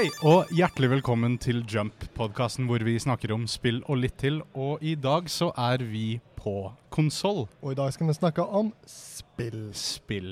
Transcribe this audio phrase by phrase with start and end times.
[0.00, 4.38] Hei, og hjertelig velkommen til Jump, podkasten hvor vi snakker om spill og litt til.
[4.56, 7.42] Og i dag så er vi på konsoll.
[7.60, 9.66] Og i dag skal vi snakke om spill.
[9.76, 10.30] Spill.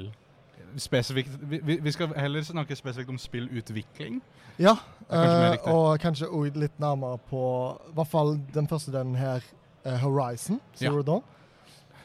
[0.80, 4.22] Spesifikt vi, vi- vi skal heller snakke spesifikt om spillutvikling.
[4.58, 4.72] Ja,
[5.10, 5.74] er kanskje mer eh, riktig.
[5.74, 7.44] og kanskje også litt nærmere på
[7.90, 9.44] i hvert fall den første delen her,
[9.84, 11.22] eh, Horizon Zero Dawn.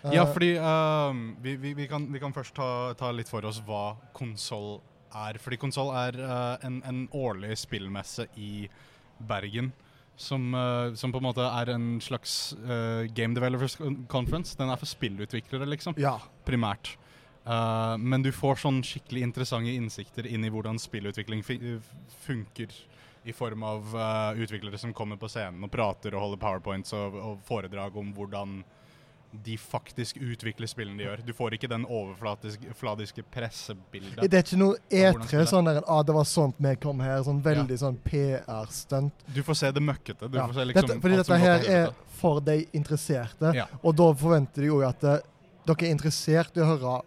[0.04, 3.45] Eh, Ja, fordi ehm, vi, vi, vi, kan, vi kan først ta, ta litt for
[3.45, 4.82] oss hva konsoll
[5.14, 5.40] er.
[5.41, 8.67] Fordi konsoll er eh, en, en årlig spillmesse i
[9.17, 9.71] Bergen.
[10.16, 13.77] Som, eh, som på en måte er en slags eh, Game Developers
[14.12, 14.57] Conference.
[14.59, 15.98] Den er for spillutviklere, liksom.
[15.98, 16.20] Ja.
[16.45, 16.98] primært.
[17.44, 22.71] Uh, men du får sånn skikkelig interessante innsikter inn i hvordan spillutvikling funker.
[23.23, 27.16] I form av uh, utviklere som kommer på scenen og prater og holder powerpoints og,
[27.16, 28.57] og foredrag om hvordan
[29.44, 31.22] de faktisk utvikler spillene de gjør.
[31.26, 34.22] Du får ikke den overfladiske pressebildet.
[34.30, 37.24] Det er ikke noe Ja, E3 sånn der ah, det var sånt vi kom her.
[37.26, 39.26] Sånn veldig sånn PR-stunt.
[39.34, 40.30] Du får se det møkkete.
[40.30, 40.48] Du Ja.
[40.48, 43.66] får se liksom Dette, fordi dette her er for de interesserte, Ja.
[43.84, 45.20] og da forventer de jo at eh,
[45.66, 47.02] dere er interessert i å høre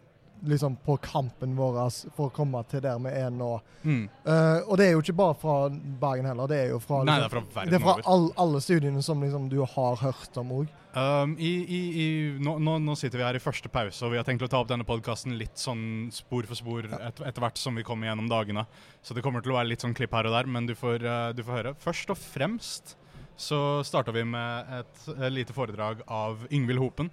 [0.44, 1.78] liksom på kampen vår
[2.16, 3.52] for å komme til der vi er nå.
[3.82, 4.06] Mm.
[4.26, 7.20] Uh, og det er jo ikke bare fra Bergen heller, det er jo fra, Nei,
[7.22, 10.42] liksom, det er fra det er fra all, alle studiene som liksom du har hørt
[10.42, 10.74] om òg.
[10.96, 12.04] Um, i, i, i,
[12.40, 14.62] nå, nå, nå sitter vi her i første pause, og vi har tenkt å ta
[14.62, 18.30] opp denne podkasten litt sånn spor for spor et, etter hvert som vi kommer gjennom
[18.32, 18.64] dagene.
[19.04, 21.04] Så det kommer til å være litt sånn klipp her og der, men du får,
[21.04, 21.74] uh, du får høre.
[21.84, 22.96] Først og fremst
[23.36, 27.12] så starta vi med et, et lite foredrag av Yngvild Hopen.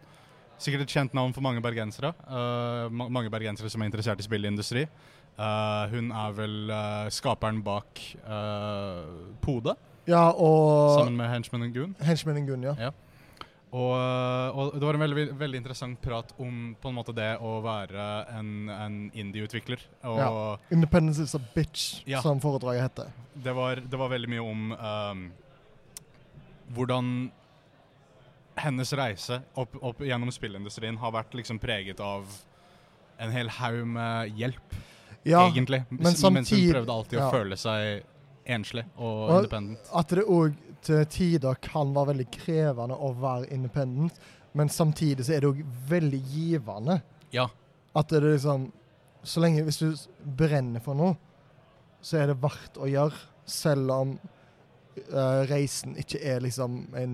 [0.61, 2.13] Sikkert et kjent navn for mange bergensere.
[2.27, 4.85] Uh, ma mange bergensere som er interessert i spillindustri.
[5.33, 7.99] Uh, hun er vel uh, skaperen bak
[9.41, 9.73] Pode,
[10.05, 11.95] Ja, og sammen med Henchman Goon.
[12.03, 12.75] Henchman Gun, ja.
[12.77, 12.91] Ja.
[13.73, 13.89] Og,
[14.53, 18.03] og det var en veldig, veldig interessant prat om på en måte det å være
[18.37, 19.81] en, en indie-utvikler.
[20.03, 20.57] Ja.
[20.69, 22.21] 'Independence is a bitch', Ja.
[22.21, 23.09] som foredraget heter.
[23.33, 25.31] det, var, det var veldig mye om um,
[26.75, 27.31] hvordan
[28.55, 32.27] hennes reise opp, opp gjennom spillindustrien har vært liksom preget av
[33.21, 34.75] en hel haug med hjelp,
[35.23, 35.83] Ja, egentlig.
[35.89, 36.21] men mens
[36.51, 37.27] hun prøvde alltid ja.
[37.27, 38.03] å føle seg
[38.45, 39.89] enslig og, Og- independent.
[39.95, 44.17] At det òg til tider kan være veldig krevende å være independent,
[44.53, 47.01] men samtidig så er det òg veldig givende.
[47.31, 47.47] Ja.
[47.95, 48.71] At det er liksom
[49.23, 49.95] Så lenge Hvis du
[50.35, 51.15] brenner for noe,
[52.01, 53.15] så er det verdt å gjøre,
[53.47, 54.09] selv om
[55.13, 57.13] uh, reisen ikke er liksom en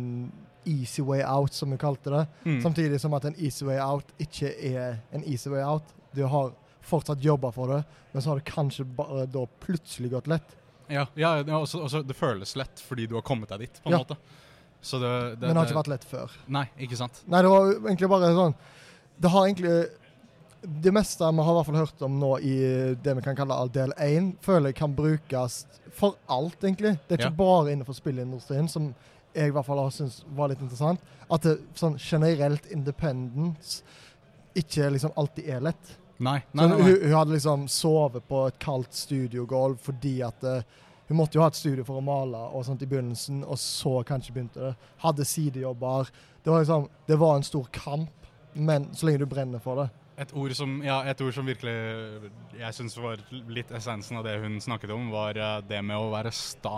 [0.69, 2.23] easy way out, som vi kalte det.
[2.45, 2.61] Mm.
[2.63, 5.83] Samtidig som at en easy way out ikke er en easy way out.
[6.15, 6.51] Du har
[6.89, 10.55] fortsatt jobba for det, men så har det kanskje bare da plutselig gått lett.
[10.89, 13.91] Ja, ja, ja også, også, det føles lett fordi du har kommet deg dit, på
[13.91, 13.99] en Ja.
[14.05, 14.17] måte.
[14.81, 16.31] Så det, det, Men det har ikke vært lett før.
[16.47, 17.21] Nei, ikke sant.
[17.27, 18.53] Nei, det var egentlig bare sånn
[19.19, 19.89] Det har egentlig
[20.63, 22.53] Det meste vi har i hvert fall hørt om nå i
[23.03, 25.59] det vi kan kalle del 1, føler jeg kan brukes
[25.95, 26.97] for alt, egentlig.
[27.07, 27.37] Det er ikke Ja.
[27.43, 28.93] bare innenfor spillindustrien, som
[29.33, 31.01] jeg i hvert fall har syntes var litt interessant.
[31.29, 33.83] At det sånn generelt independence
[34.57, 35.95] ikke liksom alltid er lett.
[36.19, 36.67] Nei, nei, nei.
[36.67, 36.83] nei.
[36.83, 40.79] Hun, hun hadde liksom sovet på et kaldt studiogulv fordi at uh,
[41.09, 43.95] hun måtte jo ha et studio for å male og sånt i begynnelsen, og så
[44.05, 44.89] kanskje begynte det.
[45.01, 46.11] Hadde sidejobber.
[46.43, 49.87] Det var liksom, det var en stor kamp, men så lenge du brenner for det.
[50.21, 51.73] Et ord som, ja, et ord som virkelig
[52.59, 56.11] jeg syns var litt essensen av det hun snakket om, var eh, det med å
[56.11, 56.75] være sta.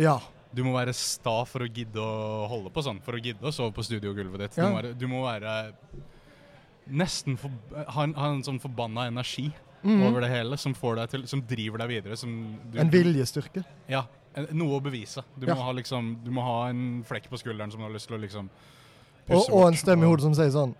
[0.00, 0.20] Ja.
[0.56, 3.52] Du må være sta for å gidde å holde på sånn, for å gidde å
[3.52, 4.56] sove på studiogulvet ditt.
[4.56, 4.64] Ja.
[4.64, 5.54] Du, må være, du må være
[6.86, 9.50] nesten for, ha, en, ha en sånn forbanna energi
[9.82, 10.02] mm.
[10.06, 12.18] over det hele som, får deg til, som driver deg videre.
[12.20, 12.36] Som
[12.70, 13.64] du, En viljestyrke.
[13.90, 14.04] Ja,
[14.36, 15.24] en, noe å bevise.
[15.36, 15.58] Du, Ja.
[15.58, 18.18] må ha liksom, du må ha en flekk på skulderen som du har lyst til
[18.18, 18.48] å liksom
[19.26, 19.50] Og, bort.
[19.50, 20.74] og en stemme i hodet som sier sånn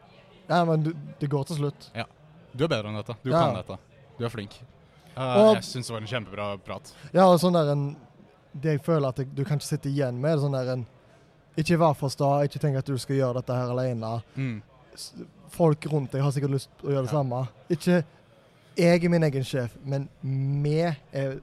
[0.46, 1.90] Ja, men du, det går til slutt.
[2.56, 3.16] Du er bedre enn dette.
[3.22, 3.44] Du Ja.
[3.44, 3.78] kan dette.
[4.16, 4.54] Du er flink.
[5.16, 6.92] Uh, Og- jeg syns det var en kjempebra prat.
[7.12, 7.96] Ja, og sånn der en
[8.60, 10.86] Det jeg føler at jeg, du kan ikke sitte igjen med, er sånn der en
[11.56, 14.22] Ikke vær for sta, ikke tenk at du skal gjøre dette her alene.
[14.36, 14.62] Mm.
[15.56, 17.18] folk rundt deg har sikkert lyst til å gjøre det Ja.
[17.18, 17.48] samme.
[17.70, 18.04] Ikke
[18.76, 20.08] jeg er min egen sjef, men
[20.62, 21.40] vi er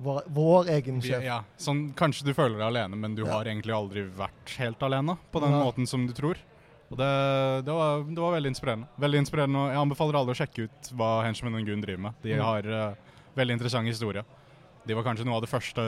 [0.00, 1.22] vår, vår egen sjef.
[1.22, 3.32] ja, sånn, kanskje du føler deg alene, men du Ja.
[3.36, 6.36] har egentlig aldri vært helt alene på den måten som du tror.
[6.90, 8.86] Og det, det, var, det var veldig inspirerende.
[8.98, 12.14] Veldig inspirerende, og Jeg anbefaler alle å sjekke ut hva Henchman og Gunn driver med.
[12.22, 12.40] De Mm.
[12.42, 12.94] har uh,
[13.36, 14.24] veldig interessant historie.
[14.90, 15.82] De var kanskje noe av det første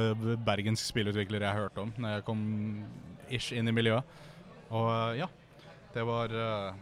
[0.47, 2.43] bergenske spillutviklere jeg hørte om når jeg kom
[3.35, 4.07] ish inn i miljøet.
[4.71, 5.27] Og eh, ja,
[5.97, 6.77] det var uh,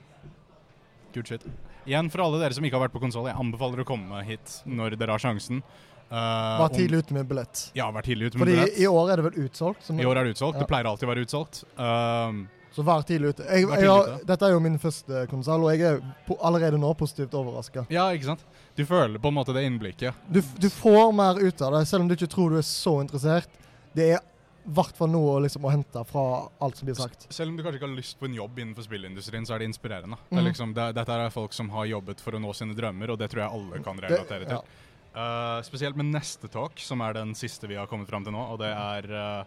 [1.15, 1.47] good shit.
[1.89, 4.59] Igjen, for alle dere som ikke har vært på konsoll, jeg anbefaler å komme hit
[4.69, 5.63] når dere har sjansen.
[6.11, 7.65] Uh, Vær tidlig ute med billett.
[7.79, 8.79] Ja, vær tidlig ute med Fordi billett.
[8.85, 9.85] i år er det vel utsolgt?
[9.87, 10.59] som- I år er det utsolgt.
[10.59, 10.67] Ja.
[10.67, 11.63] Det pleier alltid å være utsolgt.
[11.79, 13.43] Um, Så vær tidlig ute.
[13.51, 14.25] Jeg, jeg, tidlig ute.
[14.31, 17.87] dette er jo min første konsoll, og jeg er på, allerede nå positivt overraska.
[17.91, 18.45] Ja, ikke sant?
[18.79, 20.15] Du føler på en måte det innblikket.
[20.31, 23.01] Du, du får mer ut av det, selv om du ikke tror du er så
[23.03, 23.49] interessert.
[23.93, 26.23] Det er i hvert fall noe liksom, å hente fra
[26.63, 27.27] alt som blir sagt.
[27.33, 29.71] Selv om du kanskje ikke har lyst på en jobb innenfor spillindustrien, så er det
[29.73, 30.19] inspirerende.
[30.29, 30.39] Det Mhm.
[30.39, 33.19] er liksom, det, dette er folk som har jobbet for å nå sine drømmer, og
[33.19, 34.61] det tror jeg alle kan relatere til.
[34.61, 34.63] ja.
[35.11, 38.45] Uh, spesielt med neste talk, som er den siste vi har kommet fram til nå,
[38.53, 39.45] og det er uh,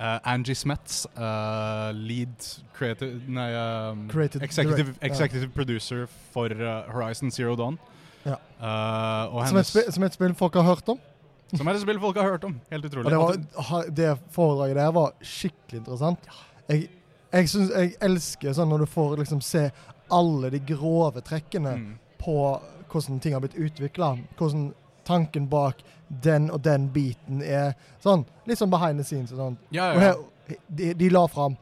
[0.00, 2.34] uh, Angie Smets, uh, lead
[2.74, 5.48] creative, nei, um, Creative executive, direct- ja.
[5.54, 7.78] producer for uh, Horizon Zero Dawn.
[8.24, 8.36] Ja.
[8.58, 10.98] Som et, hennes, som et spill folk har hørt om.
[11.56, 12.58] som er et spill folk har hørt om.
[12.70, 13.10] Helt utrolig.
[13.10, 16.18] Det, var, det foredraget der var skikkelig interessant.
[16.68, 16.88] Jeg,
[17.32, 19.68] jeg, synes, jeg elsker sånn når du får liksom se
[20.12, 21.88] alle de grove trekkene mm.
[22.20, 22.36] på
[22.88, 24.14] hvordan ting har blitt utvikla.
[24.36, 24.70] Hvordan
[25.08, 25.80] tanken bak
[26.24, 27.72] den og den biten er
[28.04, 28.26] sånn.
[28.48, 29.56] Litt sånn behind the scenes og sånn.
[29.74, 30.12] Ja, Og ja, ja.
[30.12, 31.56] her, de, de la fram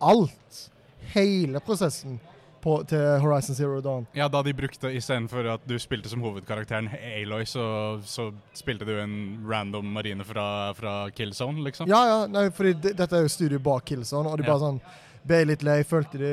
[0.00, 0.68] alt.
[1.12, 2.20] Hele prosessen
[2.62, 4.04] på, til Horizon Zero Dawn.
[4.16, 7.64] Ja, da de brukte istedenfor at du spilte som hovedkarakteren Aloy, så,
[8.06, 9.16] så spilte du en
[9.50, 10.44] random marine fra,
[10.78, 11.90] fra Killzone, liksom.
[11.90, 14.52] Ja, ja, nei, fordi de, dette er jo studio bak Killzone, og de Ja.
[14.54, 14.80] bare sånn
[15.26, 16.32] ble litt lei, følte de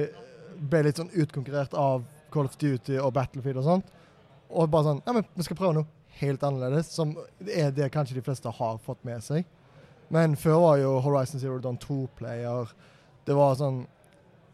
[0.70, 3.90] ble litt sånn utkonkurrert av Call of Duty og Battlefield og sånt.
[4.54, 5.90] Og bare sånn Ja, men vi skal prøve noe
[6.20, 7.16] helt annerledes, som
[7.48, 9.46] er det kanskje de fleste har fått med seg.
[10.10, 12.72] Men før var jo Horizon Zero Dawn 2-player.
[13.26, 13.84] Det var sånn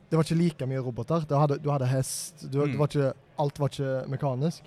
[0.10, 1.24] Det var ikke like mye roboter.
[1.32, 2.44] Hadde, du hadde hest.
[2.52, 2.72] Du, Mm.
[2.72, 4.64] det var ikke, alt var ikke mekanisk.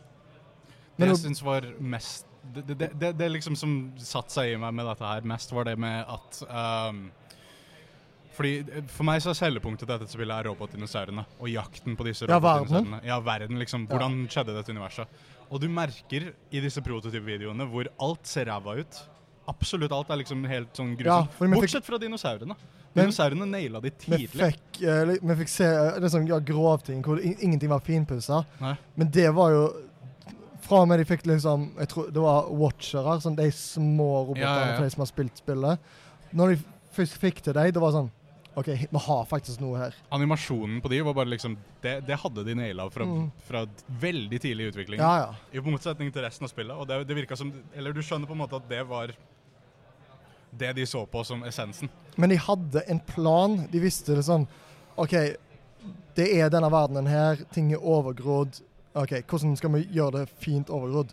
[0.99, 2.25] Det jeg syns var mest
[2.55, 5.65] det, det, det, det, liksom som satte seg i meg med dette her mest, var
[5.69, 7.11] det med at um,
[8.35, 8.53] fordi
[8.89, 12.39] For meg så er cellepunktet til dette spillet er robotdinosaurene og jakten på disse Ja,
[12.43, 12.95] verden.
[13.05, 13.59] Ja, verden.
[13.59, 13.87] liksom.
[13.87, 13.91] Ja.
[13.97, 15.09] Hvordan skjedde dette universet?
[15.51, 18.99] Og du merker i disse prototypvideoene hvor alt ser ræva ut.
[19.49, 21.39] Absolutt alt er liksom helt sånn grusomt.
[21.41, 22.57] Ja, Bortsett fra dinosaurene.
[22.97, 24.29] Dinosaurene naila de Vi tidlig.
[24.43, 28.43] fikk, uh, vi fikk se uh, det sånn, ja, grovting hvor in ingenting var finpussa.
[28.61, 29.69] Men det var jo
[30.69, 34.45] Fra og med de fikk liksom Jeg tror det var watchere, sånn de små robotene
[34.45, 34.77] Ja, ja, ja.
[34.77, 35.93] for de som har spilt spillet.
[36.37, 36.59] Når de
[36.99, 38.11] først fikk til dem, det var sånn
[38.59, 39.97] OK, vi har faktisk noe her.
[40.15, 43.31] Animasjonen på de var bare liksom Det, det hadde de naila fra, Mm.
[43.47, 43.65] fra
[44.01, 45.05] veldig tidlig i utviklingen.
[45.05, 45.35] Ja, ja.
[45.59, 46.75] I motsetning til resten av spillet.
[46.77, 49.13] Og det, det virka som Eller du skjønner på en måte at det var
[50.59, 51.89] det de så på som essensen.
[52.17, 53.67] Men de hadde en plan.
[53.71, 54.47] De visste sånn
[54.99, 55.13] OK,
[56.17, 57.37] det er denne verdenen her.
[57.55, 58.61] Ting er overgrodd.
[58.99, 61.13] OK, hvordan skal vi gjøre det fint overgrodd?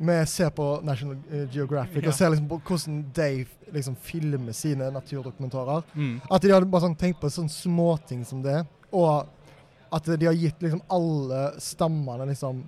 [0.00, 2.08] Vi ser på National eh, Geographic Ja.
[2.08, 5.82] og ser liksom hvordan de liksom filmer sine naturdokumentarer.
[5.94, 6.20] Mm.
[6.30, 8.62] At de har bare sånn tenkt på sånne småting som det.
[8.96, 9.28] Og
[9.92, 12.62] at de har gitt liksom alle stammene liksom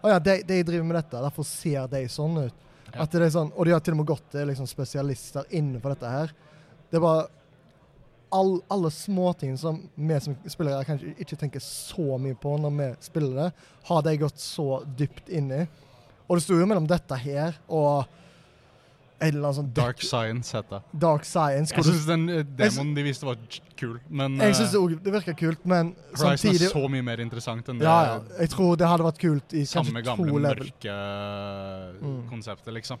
[0.00, 2.54] Å ja, de, de driver med dette, derfor ser de sånn ut.
[2.94, 3.02] Ja.
[3.02, 5.92] At det er sånn, Og de har til og med gått til liksom spesialister innenfor
[5.92, 6.32] dette her.
[6.88, 7.26] Det er bare
[8.30, 12.88] all, alle småting som vi som spillere kanskje ikke tenker så mye på når vi
[13.08, 13.48] spiller det,
[13.90, 15.66] har de gått så dypt inn i.
[16.28, 18.06] Og det sto jo mellom dette her og
[19.20, 20.98] en eller annen sånn Dark Science heter det.
[21.02, 21.72] Dark Science.
[21.74, 23.38] Jeg syns den eh, demonen de viste, var
[23.80, 27.02] kul, men Jeg syns eh, det, det virker kult, men Horizon samtidig er så mye
[27.08, 30.28] mer interessant enn det ja, ja, Jeg tror det hadde vært kult i kanskje to
[30.28, 30.44] level.
[30.46, 32.20] mørke eh, Mm.
[32.30, 33.00] konseptet, liksom.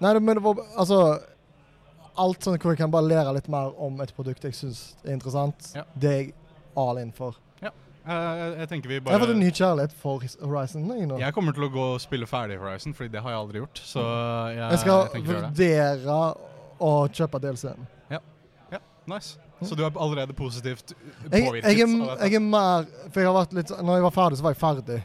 [0.00, 1.02] Nei, men det var altså
[2.16, 5.16] Alt sånn hvor jeg kan bare lære litt mer om et produkt jeg syns er
[5.18, 5.82] interessant, Ja.
[5.98, 6.34] det er jeg
[6.78, 7.34] all in for.
[8.04, 10.84] Eh, jeg, jeg tenker vi Jeg har fått en ny kjærlighet for Horizon.
[10.92, 11.18] Jeg, nå.
[11.22, 13.80] Jeg kommer til å gå og spille ferdig Horizon, Fordi det har jeg aldri gjort.
[13.80, 14.04] Så
[14.52, 16.20] jeg, jeg skal jeg vurdere
[16.84, 17.90] å kjøpe DLC-en.
[19.06, 19.38] Nice.
[19.60, 20.92] Så du er allerede positivt
[21.30, 24.38] påvirket jeg, er, jeg er mer For jeg har vært litt Når jeg var ferdig,
[24.38, 25.00] så var jeg ferdig.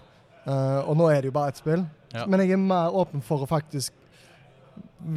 [0.47, 1.83] Uh, og nå er det jo bare ett spill.
[2.13, 2.23] Ja.
[2.25, 3.93] Men jeg er mer åpen for å faktisk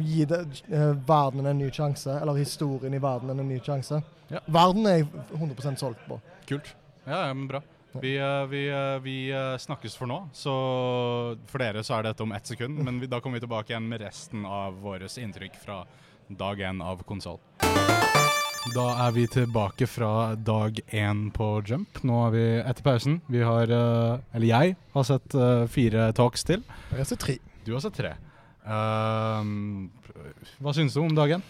[0.03, 2.11] gi det, uh, verdenen en ny sjanse.
[2.19, 4.03] Eller historien i verdenen en ny sjanse.
[4.29, 4.43] Ja.
[4.45, 6.19] Verden er jeg 100% solgt på.
[6.49, 6.75] Kult.
[7.07, 7.63] Ja, ja, men bra.
[8.01, 10.53] Vi, eh, vi, eh, vi eh, snakkes for nå, så
[11.45, 12.79] for dere så er dette om ett sekund.
[12.81, 15.83] Men vi, da kommer vi tilbake igjen med resten av våres inntrykk fra
[16.27, 17.37] dag én av konsoll.
[18.73, 21.99] Da er vi tilbake fra dag én på Jump.
[22.07, 23.19] Nå er vi etter pausen.
[23.29, 25.35] Vi har, eller jeg, har sett
[25.69, 26.63] fire talks til.
[26.93, 27.35] Jeg har sett tre.
[27.67, 28.15] Du har sett tre.
[28.63, 29.43] Uh,
[30.63, 31.43] hva syns du om dagen?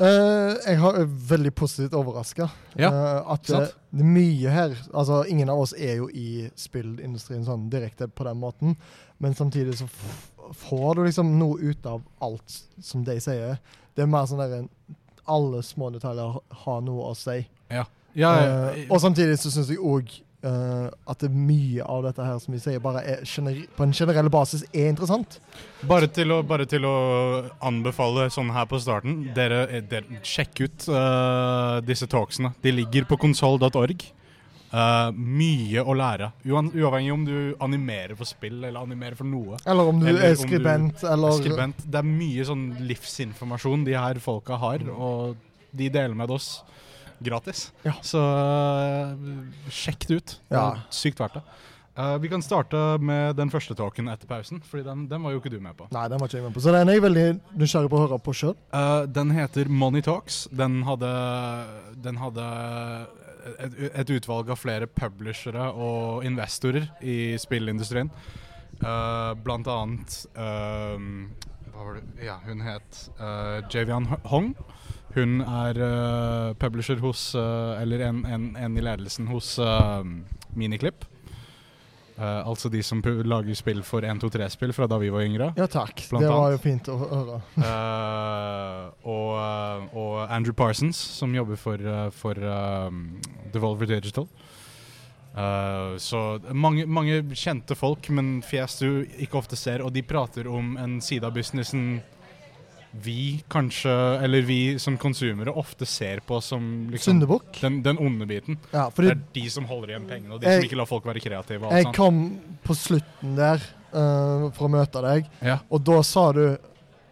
[0.00, 2.46] Eh, jeg har er veldig positivt overraska.
[2.80, 2.90] Ja,
[3.34, 3.66] at sant.
[3.68, 8.08] eh, det er mye her Altså, ingen av oss er jo i spillindustrien sånn direkte
[8.08, 8.76] på den måten,
[9.20, 9.88] men samtidig så
[10.56, 13.58] får du liksom noe ut av alt som de sier.
[13.94, 14.64] Det er mer sånn der
[15.30, 17.42] Alle små detaljer har noe å si.
[17.70, 17.84] Ja,
[18.74, 20.08] Eh, og samtidig så syns jeg òg
[20.46, 23.02] eh, at det mye av dette her som vi sier, bare
[23.76, 25.38] på en generell basis er interessant.
[25.88, 26.94] Bare til å, bare til å
[27.66, 32.54] anbefale sånn her på starten, dere, eh, dere sjekk ut uh, disse talksene.
[32.62, 34.08] De ligger på konsoll.org.
[34.70, 36.28] Uh, mye å lære.
[36.46, 39.58] Uavhengig om du animerer for spill eller animerer for noe.
[39.66, 41.00] Eller om du Eller er skribent.
[41.00, 41.82] du eller Skribent.
[41.90, 45.34] Det er mye sånn livsinformasjon de her folka har, og
[45.74, 46.60] de deler med oss
[47.24, 47.68] gratis.
[47.86, 47.96] Ja.
[48.04, 49.16] Så eh,
[49.72, 50.38] sjekk det ut.
[50.50, 51.44] Det er sykt verdt det.
[51.98, 55.40] Uh, vi kan starte med den første talken etter pausen, Fordi den, den var jo
[55.40, 55.88] ikke du med på.
[55.92, 56.62] Nei, den var ikke jeg med på.
[56.62, 57.24] Så den er jeg veldig
[57.60, 58.54] nysgjerrig på å høre på sjøl.
[58.72, 60.44] Uh, den heter Money Talks.
[60.54, 61.10] Den hadde,
[62.00, 62.46] den hadde
[63.58, 68.12] et, et utvalg av flere publishere og investorer i spillindustrien.
[68.80, 71.02] Uh, blant annet eh,
[71.74, 72.04] hva var det?
[72.24, 73.00] Ja, hun het
[73.74, 74.54] Javian Hong.
[75.14, 80.04] Hun er uh, publisher hos uh, Eller en, en, en i ledelsen hos uh,
[80.54, 81.06] Miniklipp.
[82.20, 85.46] Eh, altså de som lager spill for 1-2-3-spill fra da vi var yngre.
[85.56, 86.02] Ja takk.
[86.04, 86.52] Det var annet.
[86.52, 87.38] jo fint å høre.
[89.08, 89.30] Og,
[89.96, 91.80] og Andrew Parsons, som jobber for,
[92.12, 92.36] for
[93.54, 94.28] Devolver Digital.
[95.30, 100.48] Uh, så mange, mange kjente folk, men fjes du ikke ofte ser, og de prater
[100.50, 102.00] om en side av businessen
[102.92, 103.92] vi kanskje,
[104.24, 107.20] eller vi som konsumere, ofte ser på som liksom,
[107.60, 108.58] den, den onde biten.
[108.72, 111.04] Ja, Det er de som holder igjen pengene, og de Jeg- som ikke lar folk
[111.06, 111.70] være kreative.
[111.70, 111.96] Jeg sånt.
[111.96, 113.60] kom på slutten der
[113.94, 115.58] uh, for å møte deg, Ja.
[115.70, 116.56] og da sa du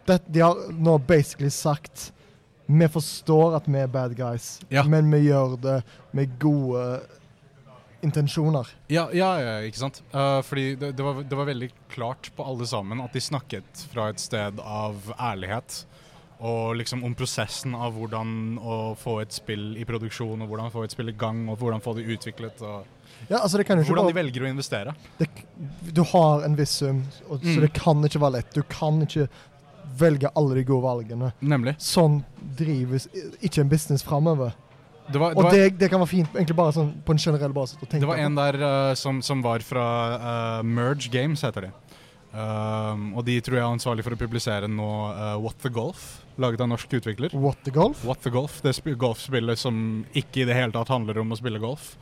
[0.05, 2.11] det, De har nå basically sagt
[2.67, 4.83] Vi forstår at vi er bad guys, Ja.
[4.83, 5.83] men vi gjør det
[6.13, 7.01] med gode
[8.05, 8.67] intensjoner.
[8.87, 10.01] Ja, ja, ja ikke sant?
[10.13, 13.85] Uh, fordi det, det, var, det var veldig klart på alle sammen at de snakket
[13.93, 15.83] fra et sted av ærlighet.
[16.39, 18.29] Og liksom om prosessen av hvordan
[18.63, 21.83] å få et spill i produksjon, og hvordan få et spill i gang, og hvordan
[21.83, 22.85] få det utviklet, og
[23.27, 24.93] Ja, altså det kan jo ikke hvordan de velger å investere.
[25.19, 25.27] det,
[25.91, 27.55] Du har en viss sum, og, Mm.
[27.55, 28.53] så det kan ikke være lett.
[28.55, 29.27] Du kan ikke
[29.99, 31.33] velge alle de gode valgene.
[31.41, 31.75] Nemlig.
[31.77, 32.23] Sånn
[32.55, 33.09] drives
[33.41, 34.53] ikke en business framover.
[35.09, 37.53] Det var, det Og det, det kan være fint egentlig bare sånn på en generell
[37.55, 39.85] basis det var en der uh, som, som var fra
[40.15, 41.71] uh, Merge Games, heter de.
[42.29, 46.03] Um, og de tror jeg er ansvarlig for å publisere nå uh, What the Golf,
[46.37, 47.33] laget av norsk utvikler.
[47.33, 48.03] What the golf?
[48.05, 51.39] What the Golf, det sp golfspillet som ikke i det hele tatt handler om å
[51.39, 51.95] spille golf.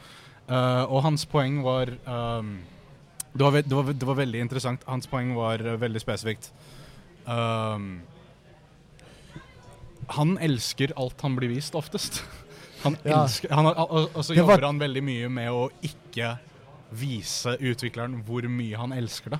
[0.47, 2.53] Og hans poeng var um,
[3.33, 4.85] det, var det, var, det var veldig interessant.
[4.87, 6.51] Hans poeng var veldig spesifikt.
[7.27, 7.97] Um,
[10.15, 12.21] han elsker alt han blir vist, oftest.
[12.83, 16.37] Han elsker han Og så jobber var- han veldig mye med å ikke
[16.97, 19.39] vise utvikleren hvor mye han elsker det.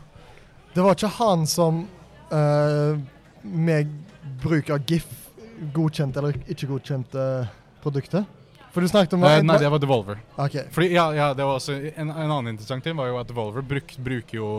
[0.74, 1.88] Det var ikke han som
[2.32, 2.98] uh,
[3.44, 3.94] med
[4.44, 5.08] bruk av GIF
[5.74, 7.24] godkjente eller ikke godkjente
[7.82, 8.25] produktet?
[8.74, 10.20] For du snakket om Eh, nei, det var Devolver.
[10.38, 10.67] Okay.
[10.70, 13.63] Fordi, ja, ja, det var også en, en annen interessant ting var jo at Devolver
[13.65, 14.50] bruk, bruker jo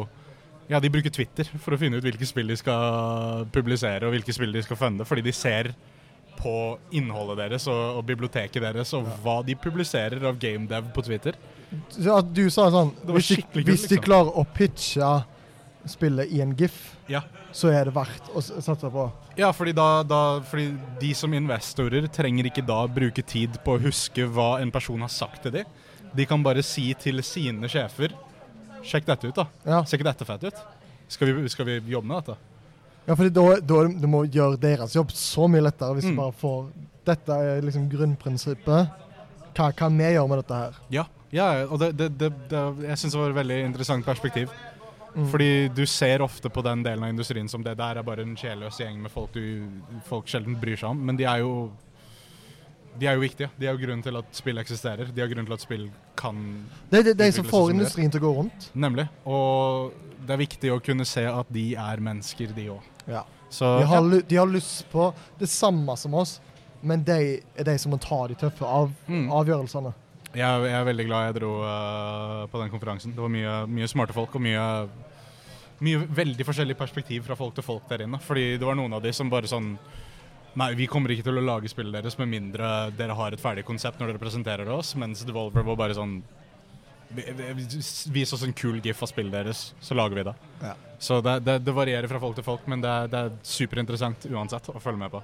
[0.68, 4.34] Ja, de bruker Twitter for å finne ut hvilke spill de skal publisere, og hvilke
[4.36, 5.70] spill de skal funde, fordi de ser
[6.38, 6.52] på
[6.94, 11.36] innholdet deres og, og biblioteket deres og hva de publiserer av gamedev på Twitter.
[12.00, 14.04] Ja, du sa sånn Hvis, de, hvis de liksom.
[14.06, 15.08] klarer å pitche
[15.88, 16.76] spillet i en GIF,
[17.08, 17.22] Ja.
[17.52, 19.04] så er det verdt å satse på.
[19.38, 23.82] Ja, fordi, da, da, fordi de som investorer trenger ikke da bruke tid på å
[23.82, 25.76] huske hva en person har sagt til dem.
[26.16, 28.14] De kan bare si til sine sjefer
[28.88, 29.44] Sjekk dette ut, da.
[29.66, 30.58] Ja, Ser ikke dette fett ut?
[31.10, 32.36] Skal vi, skal vi jobbe med dette?
[33.08, 36.14] Ja for da, da du må gjøre deres jobb så mye lettere hvis Mm.
[36.16, 36.58] du bare får
[37.08, 38.90] Dette er liksom grunnprinsippet.
[39.56, 40.74] Hva kan vi gjøre med dette her?
[40.92, 44.52] Ja, ja og det, det, det, det, jeg syns det var et veldig interessant perspektiv.
[45.14, 45.24] Mm.
[45.32, 48.36] Fordi du ser ofte på den delen av industrien som det der er bare en
[48.36, 49.64] sjelløs gjeng med folk du
[50.06, 51.00] folk sjelden bryr seg om.
[51.08, 51.70] Men de er jo
[52.98, 53.48] de er jo viktige.
[53.58, 55.10] De er jo grunnen til at spill eksisterer.
[55.14, 55.86] De er grunnen til at spill
[56.18, 56.38] kan
[56.90, 58.68] Det er de, de som får industrien til å gå rundt.
[58.74, 59.06] Nemlig.
[59.28, 59.92] Og
[60.26, 62.88] det er viktig å kunne se at de er mennesker, de òg.
[63.08, 63.22] Ja.
[63.48, 65.06] De de har lyst på
[65.40, 66.34] det samme som oss,
[66.82, 69.30] men de er de som må ta de tøffe av, Mm.
[69.32, 69.94] avgjørelsene.
[70.34, 73.14] jeg, jeg er veldig glad jeg dro uh, på den konferansen.
[73.14, 74.66] Det var mye, mye smarte folk og mye,
[75.80, 78.20] mye veldig forskjellig perspektiv fra folk til folk der inne.
[78.20, 79.76] Fordi det var noen av de som bare sånn
[80.58, 83.62] Nei, vi kommer ikke til å lage spillet deres med mindre dere har et ferdig
[83.68, 84.94] konsept når dere presenterer oss.
[84.98, 86.16] Mens Devolver var bare sånn
[87.14, 90.34] vi- vi- Vis oss en kul gif av spillet deres, så lager vi det.
[90.62, 90.74] Ja.
[90.98, 94.68] Så det, det, det varierer fra folk til folk, men det, det er superinteressant uansett
[94.74, 95.22] å følge med på.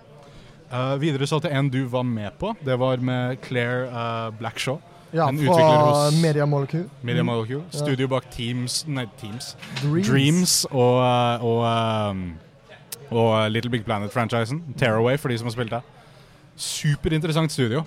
[0.73, 2.55] Uh, videre så til en du var med på.
[2.64, 4.79] Det var med Claire uh, Blackshaw.
[5.14, 5.67] Ja, En fra
[6.09, 6.88] hos Media Molecule.
[7.03, 7.26] Media Mm.
[7.26, 7.62] Molecule.
[7.69, 7.71] Mm.
[7.85, 9.53] Studio bak Teams Nei, Teams.
[9.83, 10.09] Dreams.
[10.09, 11.61] Dreams og, uh, og,
[12.11, 12.25] um,
[13.11, 14.63] og Little Big Planet-franchisen.
[14.79, 15.83] Tearaway, for de som har spilt det.
[16.57, 17.85] Superinteressant studio.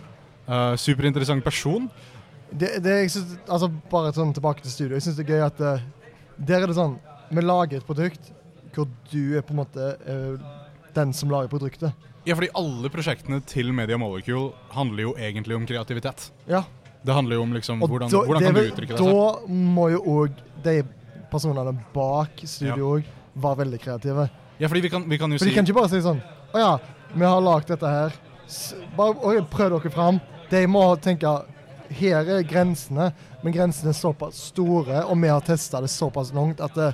[0.48, 1.90] Uh, superinteressant person.
[2.52, 4.96] det, det jeg synes, altså Bare sånn tilbake til studio.
[4.96, 5.88] Jeg syns det er gøy at uh,
[6.38, 6.94] der er det sånn
[7.34, 8.34] Vi lager et produkt
[8.78, 10.38] hvor du er på en måte uh,
[10.94, 12.08] den som lager produktet.
[12.28, 16.28] Ja, fordi alle prosjektene til Media Molecule handler jo egentlig om kreativitet.
[16.46, 16.62] Ja.
[17.02, 19.18] Det handler jo om liksom Og hvordan, da, hvordan kan kan du uttrykke deg selv.
[19.18, 20.76] Da må jo òg de
[21.32, 24.28] personene bak studio òg være veldig kreative.
[24.58, 26.22] Ja, fordi vi kan, vi kan jo For si de kan ikke bare si sånn
[26.54, 26.72] Å ja,
[27.14, 28.16] vi har lagd dette her.
[28.48, 30.20] S bare prøv dere fram.
[30.50, 31.34] De må tenke
[31.94, 33.12] Her er grensene,
[33.44, 36.92] men grensene er såpass store, og vi har testa det såpass langt at det,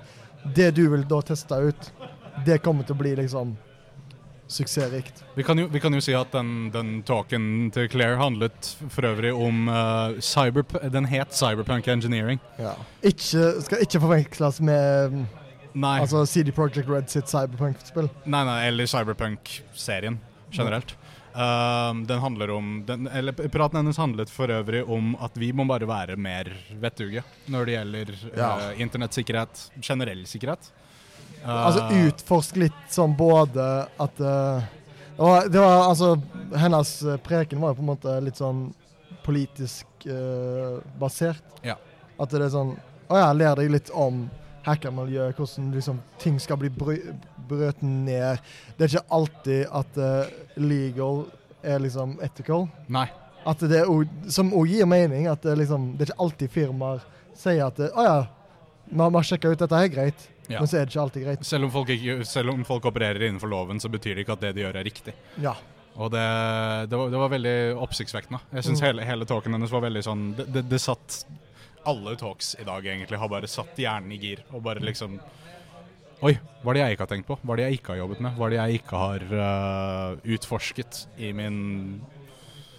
[0.55, 1.87] det du vil da teste ut,
[2.45, 3.55] det kommer til å bli liksom
[4.53, 5.23] suksessrikt.
[5.33, 9.07] Vi kan jo, vi kan jo si at den, den talken til Claire handlet for
[9.09, 12.41] øvrig om uh, cyber, Den het Cyberpunk Engineering.
[12.59, 12.75] Ja.
[13.01, 15.23] Ikke, skal ikke forveksles med
[15.73, 18.09] Nei, altså CD Projekt Red sitt Cyberpunk-spill.
[18.25, 20.19] nei, nei eller Cyberpunk-serien
[20.53, 20.95] generelt.
[21.33, 25.65] Um, den handler om den, eller Praten hennes handlet for øvrig om at vi må
[25.65, 28.49] bare være mer vettuge når det gjelder Ja.
[28.69, 30.69] uh, internettsikkerhet, generell sikkerhet.
[31.41, 33.65] Uh, Altså utforsk litt sånn både
[33.97, 34.61] at uh,
[35.17, 36.11] det, var, Det var altså
[36.57, 38.63] Hennes eh, preken var jo på en måte litt sånn
[39.25, 41.43] politisk eh, basert.
[41.65, 41.75] Ja.
[42.19, 42.75] At det er sånn
[43.09, 44.27] Å ja, ler deg litt om
[44.65, 46.69] hackermiljø, hvordan liksom ting skal bli
[47.47, 48.39] brøt ned.
[48.77, 51.25] Det er ikke alltid at uh, legal
[51.63, 52.67] er liksom ethical.
[52.87, 53.07] Nei.
[53.45, 55.27] At det og- som òg gir mening.
[55.27, 57.01] At det, liksom, det er ikke alltid firmaer
[57.35, 58.27] sier at 'Å oh, ja,
[58.91, 60.59] vi har- sjekka ut dette er greit, Ja.
[60.59, 61.45] men så er det ikke alltid greit.
[61.45, 64.41] Selv om, folk ikke, selv om folk opererer innenfor loven, så betyr det ikke at
[64.41, 65.13] det de gjør, er riktig.
[65.41, 65.55] Ja.
[65.95, 68.39] Og det, det, var, det var veldig oppsiktsvekkende.
[68.53, 68.85] Jeg syns Mm.
[68.87, 71.25] hele, hele talken hennes var veldig sånn det, det, det satt
[71.89, 75.19] Alle talks i dag egentlig har bare satt hjernen i gir og bare liksom
[76.23, 77.35] Oi, hva er det jeg ikke har tenkt på?
[77.41, 78.35] Hva er det jeg ikke har jobbet med?
[78.37, 81.57] Hva er det jeg ikke har uh, utforsket i min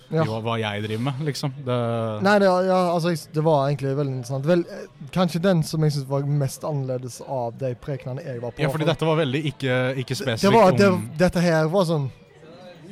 [0.08, 0.25] ja.
[0.25, 1.52] hva, hva jeg driver med, liksom?
[1.66, 1.76] Det,
[2.25, 4.49] Nei, det, ja, altså, det var egentlig veldig interessant.
[4.49, 8.54] Vel, eh, kanskje den som jeg syns var mest annerledes av de prekenene jeg var
[8.54, 8.64] på.
[8.64, 12.11] ja, fordi dette var veldig ikke, ikke spesifikt det var, det, Dette her var sånn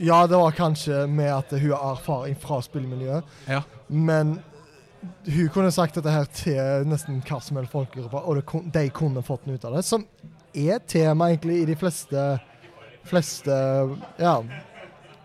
[0.03, 3.63] Ja, det var kanskje med at hun har erfaring fra spillmiljøet, Ja.
[3.89, 4.41] men
[5.27, 9.23] hun kunne sagt dette her til nesten hva som helst folkegruppe, og kun- de kunne
[9.27, 9.85] fått noe ut av det.
[9.85, 10.05] Som
[10.55, 12.27] er tema egentlig i de fleste,
[13.09, 13.57] fleste
[14.19, 14.35] ja,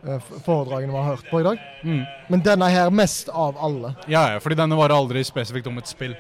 [0.08, 1.60] eh, foredragene vi har hørt på i dag.
[1.84, 2.06] mm.
[2.30, 3.96] Men denne her mest av alle.
[4.08, 6.16] Ja, ja, fordi denne var aldri spesifikt om et spill.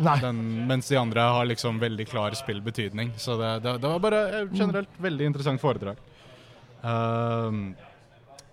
[0.00, 3.12] Den, mens de andre har liksom veldig klar spillbetydning.
[3.20, 5.96] Så det, det, det var bare eh, generelt veldig interessant foredrag.
[6.82, 7.74] Ehm,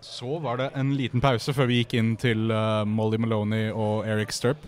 [0.01, 4.07] så var det en liten pause før vi gikk inn til uh, Molly Maloney og
[4.07, 4.63] Eric Sturp.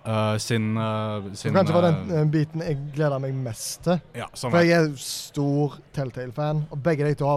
[0.00, 4.00] Uh, sin, uh, sin kanskje var den biten jeg gleder meg mest til.
[4.16, 7.34] ja, For jeg er stor Telltale-fan, og begge de to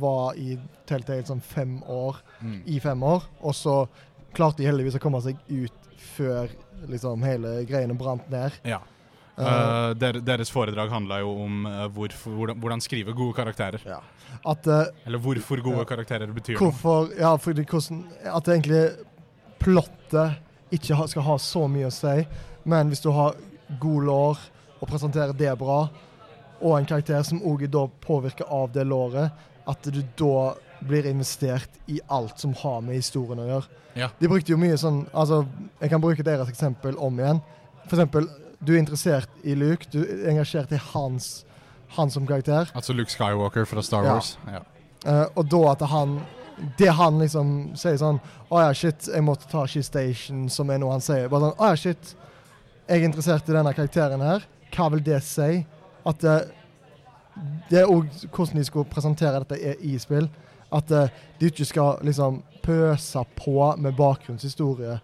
[0.00, 0.56] var i
[0.88, 3.28] Telltale sånn fem år, mm, i fem år.
[3.46, 3.76] Og så
[4.34, 6.50] klarte de heldigvis å komme seg ut før
[6.90, 8.58] liksom hele greiene brant ned.
[8.66, 8.82] ja.
[9.38, 13.80] Eh, der, deres foredrag handla jo om uh, hvorfor, hvordan, hvordan skrive gode karakterer.
[14.44, 17.02] At eh, Eller hvorfor gode karakterer betyr noe.
[17.18, 18.84] Ja, fordi hvordan At egentlig
[19.62, 20.40] plottet
[20.72, 22.22] ikke ha, skal ha så mye å si,
[22.64, 23.36] men hvis du har
[23.82, 24.40] god lår
[24.80, 25.84] og presenterer det bra,
[26.62, 29.30] og en karakter som òg da påvirker av det låret,
[29.68, 33.80] at du da blir investert i alt som har med historien å gjøre.
[33.98, 34.08] Ja.
[34.18, 35.42] De brukte jo mye sånn Altså,
[35.82, 37.42] jeg kan bruke deres eksempel om igjen.
[37.84, 38.28] For eksempel,
[38.62, 41.44] du er interessert i Luke, du er engasjert i hans,
[41.96, 42.70] han som karakter.
[42.74, 44.36] Altså Luke Skywalker fra Star Wars.
[44.46, 44.62] Ja.
[45.06, 46.20] Uh, og da at han
[46.78, 47.48] Det han liksom
[47.80, 48.20] sier sånn
[48.52, 51.26] Å ja, shit, jeg måtte ta She Station, som er noe han sier.
[51.32, 52.12] Bare sånn Å ja, shit,
[52.86, 54.44] jeg er interessert i denne karakteren her.
[54.76, 55.64] Hva vil det si?
[56.06, 56.36] At det,
[57.70, 60.28] det er òg hvordan de skulle presentere dette i- i spill.
[60.72, 61.08] At uh,
[61.40, 65.00] de ikke skal liksom pøse på med bakgrunnshistorie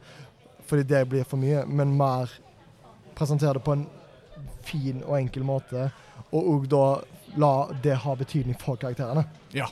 [0.68, 2.28] fordi det blir for mye, men mer
[3.16, 3.86] presentere det på en
[4.68, 5.86] fin og enkel måte.
[6.32, 6.82] Og òg da
[7.36, 9.24] la det ha betydning for karakterene.
[9.54, 9.68] Ja,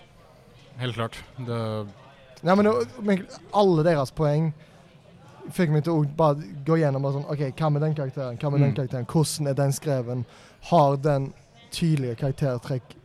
[0.76, 1.16] Helt klart.
[1.40, 1.86] Det,
[2.44, 2.66] Nei, men,
[3.00, 3.22] men
[3.56, 4.50] alle deres poeng
[5.56, 8.60] fikk meg til å bare gå gjennom sånn, ok, hva med den karakteren, hva med
[8.60, 8.76] den Mm.
[8.76, 10.24] karakteren, hvordan er den skreven,
[10.68, 11.30] har den
[11.72, 12.96] tydelige karaktertrekk,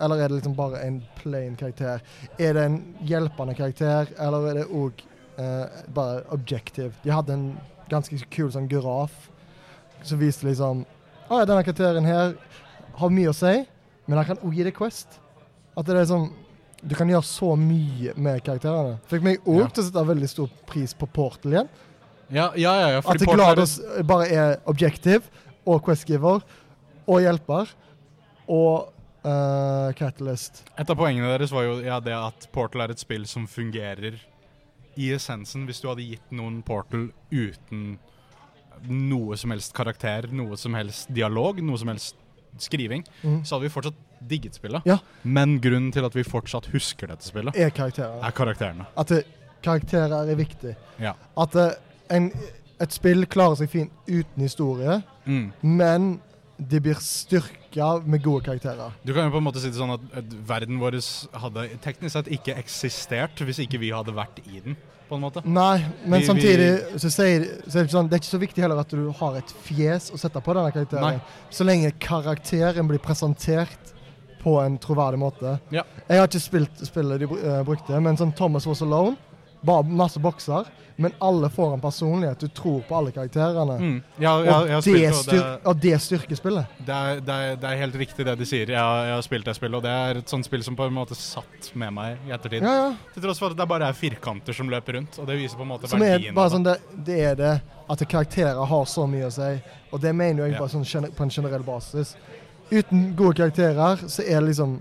[0.00, 2.00] eller er det liksom bare en plain karakter?
[2.38, 5.04] Er det en hjelpende karakter, eller er det òg
[5.38, 6.92] eh, bare objective?
[7.04, 7.46] De hadde en
[7.90, 9.28] ganske kul sånn graf
[10.02, 10.82] som viste liksom,
[11.30, 12.34] å ja, denne karakteren her
[13.00, 13.54] har mye å si,
[14.06, 15.18] men han kan òg gi deg Quest.
[15.78, 16.30] At det er sånn
[16.82, 18.94] Du kan gjøre så mye med karakterene.
[19.10, 19.66] Fikk meg òg Ja.
[19.68, 21.68] til å sette veldig stor pris på Portal igjen.
[22.30, 22.88] ja, ja, ja.
[22.94, 25.22] ja At Glados er- bare er objective
[25.66, 26.40] og Questgiver
[27.06, 27.68] og hjelper
[28.48, 28.92] og
[29.26, 30.62] uh, Catalyst.
[30.78, 34.16] Et av poengene deres var jo ja, det at Portal er et spill som fungerer
[34.96, 37.98] i essensen, hvis du hadde gitt noen Portal uten
[38.88, 42.16] noe som helst karakter, noe som helst dialog, noe som helst
[42.58, 43.44] skriving, mm.
[43.44, 43.94] så hadde vi fortsatt
[44.30, 44.82] digget spillet.
[44.86, 44.98] Ja.
[45.22, 48.22] Men grunnen til at vi fortsatt husker dette spillet, Er karakterene.
[48.26, 48.86] er karakterene.
[48.98, 49.24] At det,
[49.62, 50.74] karakterer er viktig.
[51.00, 51.12] Ja.
[51.38, 51.70] At eh,
[52.10, 52.30] en,
[52.80, 55.52] et spill klarer seg fint uten historie, Mm.
[55.62, 56.20] men
[56.68, 58.92] det blir styrka med gode karakterer.
[59.06, 60.98] Du kan jo på en måte si det sånn at, at verden vår
[61.40, 64.76] hadde teknisk sett ikke eksistert hvis ikke vi hadde vært i den,
[65.08, 65.42] på en måte.
[65.44, 66.68] Nei, men Vi- samtidig
[67.00, 69.38] så, sier, så er det sånn Det er ikke så viktig heller at du har
[69.40, 71.02] et fjes å sette på denne karakteren.
[71.16, 71.22] Nei.
[71.50, 73.94] Så lenge karakteren blir presentert
[74.40, 75.58] på en troverdig måte.
[75.70, 75.82] Ja.
[76.08, 79.16] Jeg har ikke spilt spillet de eh, brukte, men sånn Thomas Was Alone
[79.62, 80.64] Bare masse bokser,
[80.96, 82.38] men alle får en personlighet.
[82.40, 83.76] Du tror på alle karakterene.
[83.80, 84.02] Mm.
[84.20, 86.66] Jeg, jeg har og, det styr, og det styrker spillet.
[86.86, 88.68] det, er, det, er, det er helt riktig det de sier.
[88.72, 90.84] Jeg, har- jeg har spilt det spillet, og det er et sånt spill som på
[90.88, 92.62] en måte satt med meg i ettertid.
[92.64, 92.90] Ja, ja.
[93.14, 95.64] Til tross for at det bare er firkanter som løper rundt, og det viser på
[95.68, 96.76] en måte Som er verdien bare sånn det,
[97.08, 97.54] det er det
[97.90, 99.50] at karakterer har så mye å si.
[99.92, 100.58] Og det mener jeg Ja.
[100.64, 102.14] bare sånn på en generell basis.
[102.70, 104.78] Uten gode karakterer så er det liksom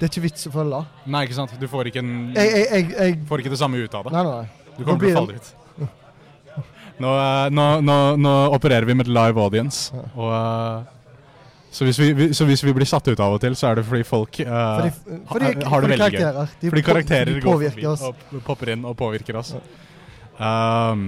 [0.00, 0.78] Det er ikke vits å følge.
[1.12, 1.50] Nei, ikke sant?
[1.60, 4.12] Du får ikke, en, Jeg, jeg, jeg, får ikke det samme ut av det.
[4.16, 4.70] Nei, nei, nei.
[4.78, 5.56] Du kommer til å falle ut.
[7.00, 10.96] Nå, eh, nå, nå, nå opererer vi med live audience, og eh,
[11.70, 13.84] så hvis, vi, så hvis vi blir satt ut av og til, så er det
[13.86, 16.24] fordi folk uh, Fordi, fordi, har- har det veldig gøy.
[16.64, 18.02] De, Fordi karakterer de går forbi oss.
[18.08, 19.52] og popper inn og påvirker oss.
[20.40, 21.04] Um,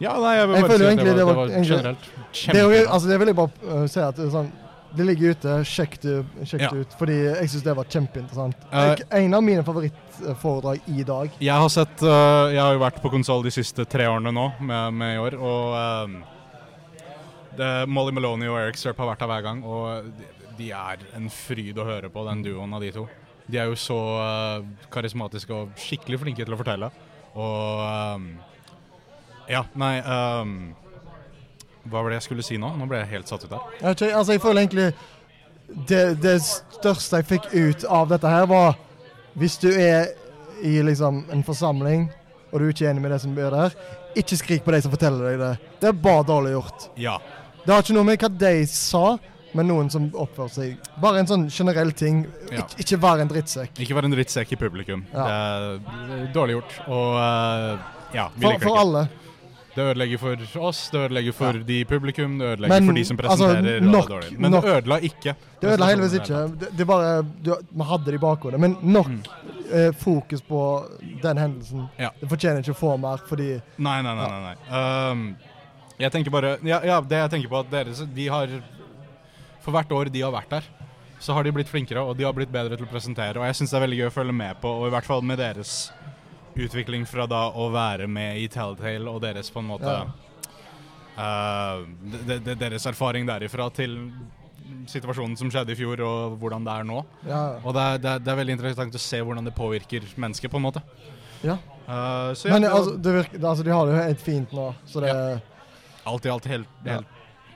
[0.00, 2.70] ja, nei, jeg vil bare si at det det var, var det var generelt kjempebra.
[2.72, 4.48] Det, altså, det vil jeg bare uh, si at sånn,
[4.96, 5.54] det ligger ute.
[5.66, 6.14] Sjekk det,
[6.60, 6.70] Ja.
[6.70, 6.92] det ut.
[6.98, 8.66] Fordi jeg syns det var kjempeinteressant.
[8.72, 11.30] Uh, en av mine favorittforedrag i dag.
[11.40, 14.46] Jeg har sett uh, Jeg har jo vært på konsoll de siste tre årene nå,
[14.60, 16.16] med, med i år, og øhm,
[17.58, 21.04] det, Molly Maloney og Eric Serp har vært her hver gang, og de, de er
[21.18, 23.08] en fryd å høre på, den duoen av de to.
[23.46, 23.98] De er jo så
[24.90, 26.88] karismatiske og skikkelig flinke til å fortelle.
[27.34, 28.30] Og
[29.50, 30.54] Ja, nei øhm,
[31.84, 32.70] Hva var det jeg skulle si nå?
[32.78, 33.64] Nå ble jeg helt satt ut her.
[33.80, 34.88] Jeg, altså, jeg føler egentlig
[35.88, 38.76] det, det største jeg fikk ut av dette her, var
[39.38, 40.12] hvis du er
[40.64, 42.06] i liksom en forsamling
[42.54, 43.72] og du er ikke enig med det som blir der,
[44.14, 45.70] ikke skrik på de som forteller deg det.
[45.82, 46.84] Det er bare dårlig gjort.
[47.02, 47.16] Ja.
[47.64, 49.02] Det har ikke noe med hva de sa,
[49.54, 52.24] men noen som oppfører seg Bare en sånn generell ting.
[52.52, 52.62] Ja.
[52.62, 53.74] Ik ikke vær en drittsekk.
[53.82, 55.02] Ikke være en drittsekk i publikum.
[55.10, 55.26] Ja.
[55.26, 56.78] Det er dårlig gjort.
[56.86, 59.04] Og uh, ja, vi For, liker det for alle.
[59.74, 61.62] Det ødelegger for oss, det ødelegger for Ja.
[61.66, 63.80] de i publikum, det ødelegger Men, for de som presenterer.
[63.80, 64.38] Altså, nok- det.
[64.38, 65.34] Men nok- det ødela ikke.
[65.60, 66.42] Det ødela heldigvis ikke.
[66.50, 68.60] det Det, det bare, du, man hadde det i bakhodet.
[68.60, 69.22] Men nok Mm.
[69.72, 70.60] eh, fokus på
[71.22, 71.88] den hendelsen.
[71.98, 72.10] Ja.
[72.20, 73.60] Det fortjener ikke å få mer, fordi.
[73.78, 74.28] Nei, nei, nei.
[74.28, 75.10] nei, nei.
[75.10, 75.36] Um,
[75.98, 78.48] jeg tenker bare ja, ja, det jeg tenker på at dere de har
[79.64, 80.62] For hvert år de har vært der,
[81.18, 83.36] så har de blitt flinkere, og de har blitt bedre til å presentere.
[83.38, 85.22] Og jeg syns det er veldig gøy å følge med på, og i hvert fall
[85.22, 85.90] med deres
[86.54, 90.04] utvikling fra da å være med i Telltale og deres på en måte Ja.
[91.18, 93.98] uh, de, de, Deres erfaring derifra til
[94.88, 97.02] situasjonen som skjedde i fjor, og hvordan det er nå.
[97.28, 97.42] Ja.
[97.62, 100.50] Og det er, det, er, det er veldig interessant å se hvordan det påvirker mennesket,
[100.50, 100.84] på en måte.
[101.44, 101.58] ja.
[101.84, 104.52] Uh, så ja, Men det altså, det virker, altså, de har det jo helt fint
[104.56, 104.70] nå.
[104.88, 105.10] Så det,
[106.08, 107.13] alt i alt helt, helt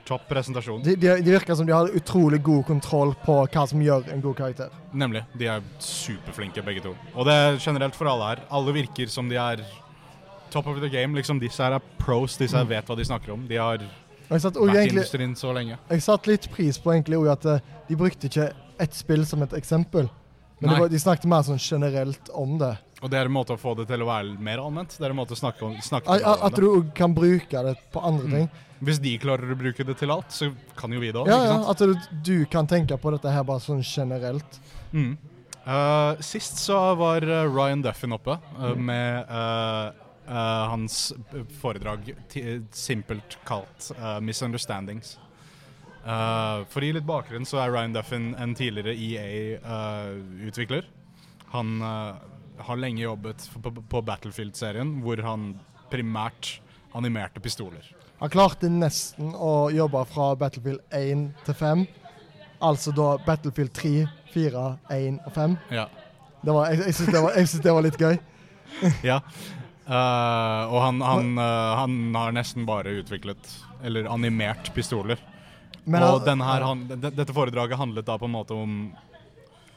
[0.09, 0.81] topp presentasjon.
[0.83, 4.21] de, de, de virker som de har utrolig god kontroll på hva som gjør en
[4.25, 4.73] god karakter.
[4.93, 5.21] Nemlig.
[5.37, 6.95] De er superflinke, begge to.
[7.15, 8.43] Og det er generelt for alle her.
[8.49, 9.61] Alle virker som de er
[10.49, 11.13] top of the game.
[11.17, 12.69] Liksom Disse her er pros, disse her Mm.
[12.73, 13.47] vet hva de snakker om.
[13.47, 13.77] De har
[14.29, 15.77] også vært i industrien så lenge.
[15.89, 19.53] jeg satte litt pris på egentlig at eh, de brukte ikke ett spill som et
[19.53, 20.09] eksempel.
[20.61, 22.73] Men de, de snakket mer sånn generelt om det.
[23.01, 24.91] Og det er en måte å få det til å være mer allment.
[24.97, 26.61] Det er en måte å snakke om, snakke At, til at det.
[26.65, 28.31] du kan bruke det på andre Mm.
[28.35, 28.49] ting.
[28.81, 31.27] Hvis de klarer å bruke det til alt, så kan jo vi det òg.
[31.27, 34.59] Ja, ja, at du, du kan tenke på dette her bare sånn generelt.
[34.93, 35.17] Mm.
[35.67, 39.91] Uh, sist så var eh, Ryan Duffin oppe uh, med uh,
[40.71, 41.11] hans
[41.61, 42.13] foredrag
[42.71, 45.17] simpelt kalt 'Misunderstandings'.
[46.03, 50.83] For å gi litt bakgrunn så er Ryan Duffin en tidligere EA-utvikler.
[51.51, 51.81] han
[52.65, 55.53] har lenge jobbet på, på Battlefield-serien, hvor han
[55.91, 56.59] primært
[56.97, 57.85] animerte pistoler.
[58.19, 61.85] Han klarte nesten å jobbe fra Battlefield 1 til 5.
[62.67, 63.93] Altså da Battlefield 3,
[64.33, 64.65] 4,
[64.97, 65.55] 1 og 5.
[65.71, 65.87] Ja.
[66.43, 68.19] Det var, jeg jeg syns det, det var litt gøy.
[69.11, 69.21] ja.
[69.89, 73.49] Uh, og han, han, uh, han har nesten bare utviklet,
[73.83, 75.17] eller animert, pistoler.
[75.89, 78.75] Men og her, han, dette foredraget handlet da på en måte om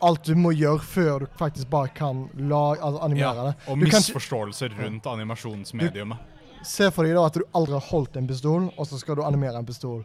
[0.03, 3.55] alt du må gjøre før du faktisk bare kan la, altså animere ja, det.
[3.69, 6.31] og Du kan misforståelser rundt animasjonsmediumet.
[6.67, 9.25] Se for deg da at du aldri har holdt en pistol, og så skal du
[9.27, 10.03] animere en pistol.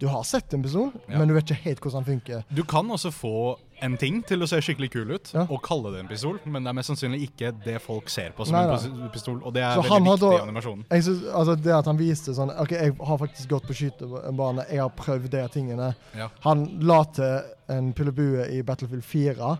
[0.00, 1.18] Du har sett en pistol, Ja.
[1.18, 2.44] men du vet ikke helt hvordan den funker.
[2.56, 5.42] Du kan også få en ting til å se skikkelig kul ut, Ja.
[5.48, 8.46] og kalle det en pistol, men det er mest sannsynlig ikke det folk ser på
[8.46, 9.08] som Nei, en nei.
[9.12, 10.84] pistol, og det er Så veldig viktig da, i animasjonen.
[10.90, 14.78] Synes, altså Det at han viste sånn OK, jeg har faktisk gått på skytebane, jeg
[14.80, 15.94] har prøvd de tingene.
[16.16, 16.28] Ja.
[16.40, 19.58] Han la til en pillebue i Battlefield 4,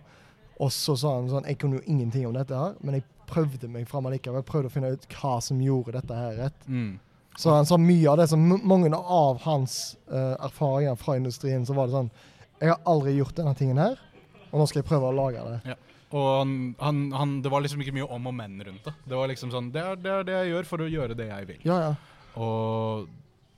[0.61, 3.69] og så sa han sånn Jeg kunne jo ingenting om dette her, men jeg prøvde
[3.71, 4.43] meg fram allikevel.
[4.43, 6.67] Prøvde å finne ut hva som gjorde dette her rett.
[6.69, 6.99] Mm.
[7.39, 11.77] Så han sa mye av det som mange av hans uh, erfaringer fra industrien, så
[11.77, 12.11] var det sånn
[12.61, 14.01] Jeg har aldri gjort denne tingen her,
[14.51, 15.79] og nå skal jeg prøve å lage det.
[16.11, 18.95] Og han, han, han, det var liksom ikke mye om og men rundt det.
[19.07, 21.29] Det var liksom sånn Det er det, er det jeg gjør for å gjøre det
[21.29, 21.61] jeg vil.
[21.69, 21.93] Ja, ja.
[22.41, 23.07] Og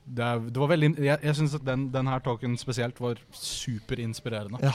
[0.03, 3.21] det, er, det var veldig Jeg, jeg syns at den, den her talken spesielt var
[3.33, 4.61] superinspirerende.
[4.61, 4.73] Ja.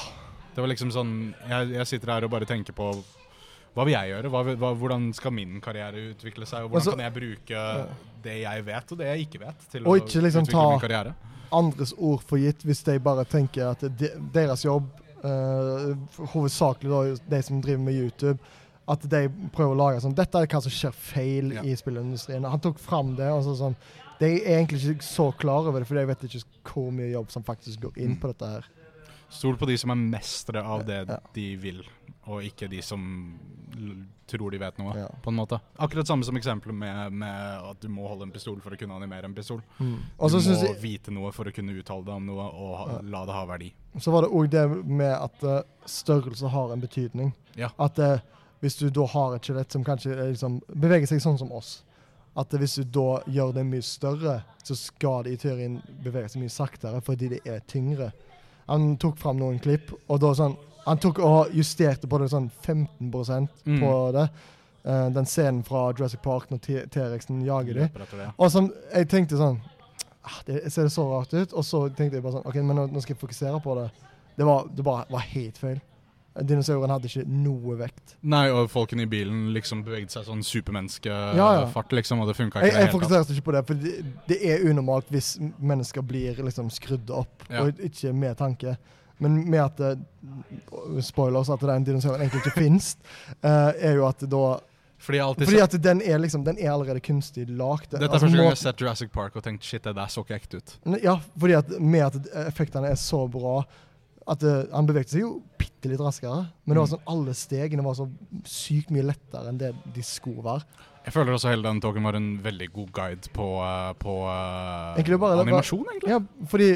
[0.55, 1.13] Det var liksom sånn
[1.47, 2.91] jeg, jeg sitter her og bare tenker på
[3.75, 4.31] hva vil jeg gjøre?
[4.31, 6.65] Hva, hva, hvordan skal min karriere utvikle seg?
[6.65, 7.89] Og hvordan Altså- kan jeg bruke
[8.23, 10.71] det jeg vet, og det jeg ikke vet, til Og å ikke liksom utvikle ta-
[10.71, 11.15] min karriere?
[11.53, 14.89] Andres ord for gitt hvis de bare tenker at de, deres jobb,
[15.25, 15.95] uh,
[16.35, 18.39] hovedsakelig da de som driver med YouTube,
[18.89, 21.63] at de prøver å lage sånn Dette er hva som skjer feil Ja.
[21.63, 22.45] i spillindustrien.
[22.49, 23.27] Han tok fram det.
[23.31, 23.77] og så sånn
[24.19, 27.31] De er egentlig ikke så klar over det, for de vet ikke hvor mye jobb
[27.31, 28.21] som faktisk går inn Mm.
[28.21, 28.65] på dette her.
[29.31, 31.19] Stol på de som er mestere av det Ja.
[31.33, 31.85] de vil,
[32.29, 33.03] og ikke de som
[34.29, 35.09] tror de vet noe, Ja.
[35.23, 35.59] på en måte.
[35.79, 38.95] Akkurat samme som eksempelet med, med at du må holde en pistol for å kunne
[38.97, 39.63] animere en pistol.
[39.81, 42.87] Og du må jeg vite noe for å kunne uttale deg om noe, og ha,
[42.93, 43.01] Ja.
[43.03, 43.73] la det ha verdi.
[43.99, 47.33] Så var det òg det med at uh, størrelse har en betydning.
[47.57, 47.71] Ja.
[47.79, 48.19] At uh,
[48.61, 51.83] hvis du da har et skjelett som kanskje uh, liksom, beveger seg sånn som oss,
[52.37, 56.43] at hvis du da gjør det mye større, så skal det i teorien bevege seg
[56.43, 58.13] mye saktere fordi det er tyngre.
[58.69, 60.57] Han tok fram noen klipp, og da sånn
[60.89, 63.11] Han tok og justerte på det sånn 15
[63.67, 63.81] Mm.
[63.83, 64.29] på det.
[64.89, 68.31] Uh, den scenen fra Jurassic Park når T-rexen jager dem.
[68.39, 69.59] Og som, jeg tenkte sånn
[70.25, 71.53] ah, Det ser det så rart ut.
[71.53, 73.91] Og så tenkte jeg bare sånn OK, men nå, nå skal jeg fokusere på det.
[74.39, 75.81] Det var, det bare var helt feil.
[76.39, 78.13] Dinosauren hadde ikke noe vekt.
[78.31, 80.45] Nei, og folkene i bilen liksom beveget seg sånn
[81.35, 81.65] Ja, ja.
[81.99, 83.95] liksom, og det funka ikke Jeg, jeg fokuserte ikke på det, for det,
[84.29, 87.65] det er unormalt hvis mennesker blir liksom skrudd opp, Ja.
[87.65, 88.77] og ikke med tanke.
[89.21, 89.99] Men med at det,
[91.03, 92.93] Spoilers, at den dinosauren egentlig ikke fins,
[93.43, 94.43] er jo at da
[94.99, 97.91] Fordi Fordi at den er liksom Den er allerede kunstig lagd.
[97.93, 100.07] Dette er Altså, første gang jeg har sett Jurassic Park og tenkt shit, det der
[100.11, 100.77] så ikke ekte ut.
[101.03, 102.17] Ja, fordi at med at
[102.49, 103.61] effektene er så bra
[104.29, 106.95] at uh, Han bevegde seg jo bitte litt raskere, men det var Mm.
[106.97, 108.09] sånn alle stegene var så
[108.45, 110.65] sykt mye lettere enn det de skulle være.
[111.07, 114.99] Jeg føler også hele den talken var en veldig god guide på, uh, på uh,
[114.99, 116.11] Egentlig bare- animasjon, egentlig.
[116.13, 116.19] Ja,
[116.51, 116.69] fordi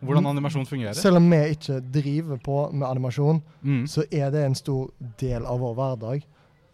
[0.00, 0.92] Hvordan animasjon fungerer.
[0.94, 3.86] selv om vi ikke driver på med animasjon, Mm.
[3.86, 6.22] så er det en stor del av vår hverdag.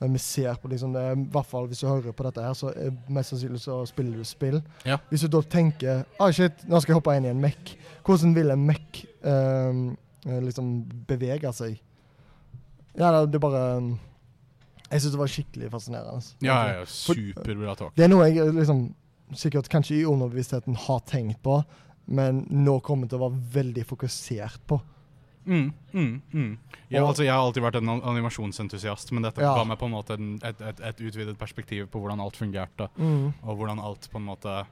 [0.00, 2.72] Vi ser på liksom det, i hvert fall Hvis du hører på dette, her, så
[3.08, 4.62] mest sannsynlig så spiller du spill.
[4.86, 4.96] Ja.
[5.10, 7.74] Hvis du da tenker ah, shit, nå skal jeg hoppe inn i en Mac.
[8.06, 9.82] Hvordan vil en Mac ehm,
[10.26, 10.70] eh, liksom
[11.06, 11.76] bevege seg?
[12.98, 13.90] Ja, det, er bare um,
[14.90, 16.24] Jeg syns det var skikkelig fascinerende.
[16.42, 17.92] Ja, ja, ja, superbra talk.
[17.96, 18.94] Det er noe jeg eh, liksom
[19.36, 21.60] sikkert kanskje i underbevisstheten har tenkt på,
[22.06, 24.80] men nå kommer til å være veldig fokusert på.
[25.46, 26.50] Mm, mm, mm.
[26.90, 29.54] Jeg, altså, jeg har alltid vært en animasjonsentusiast, men dette Ja.
[29.56, 32.88] ga meg på en måte en, et, et, et utvidet perspektiv på hvordan alt fungerte,
[32.98, 33.32] Mm.
[33.42, 34.66] og hvordan alt på en måte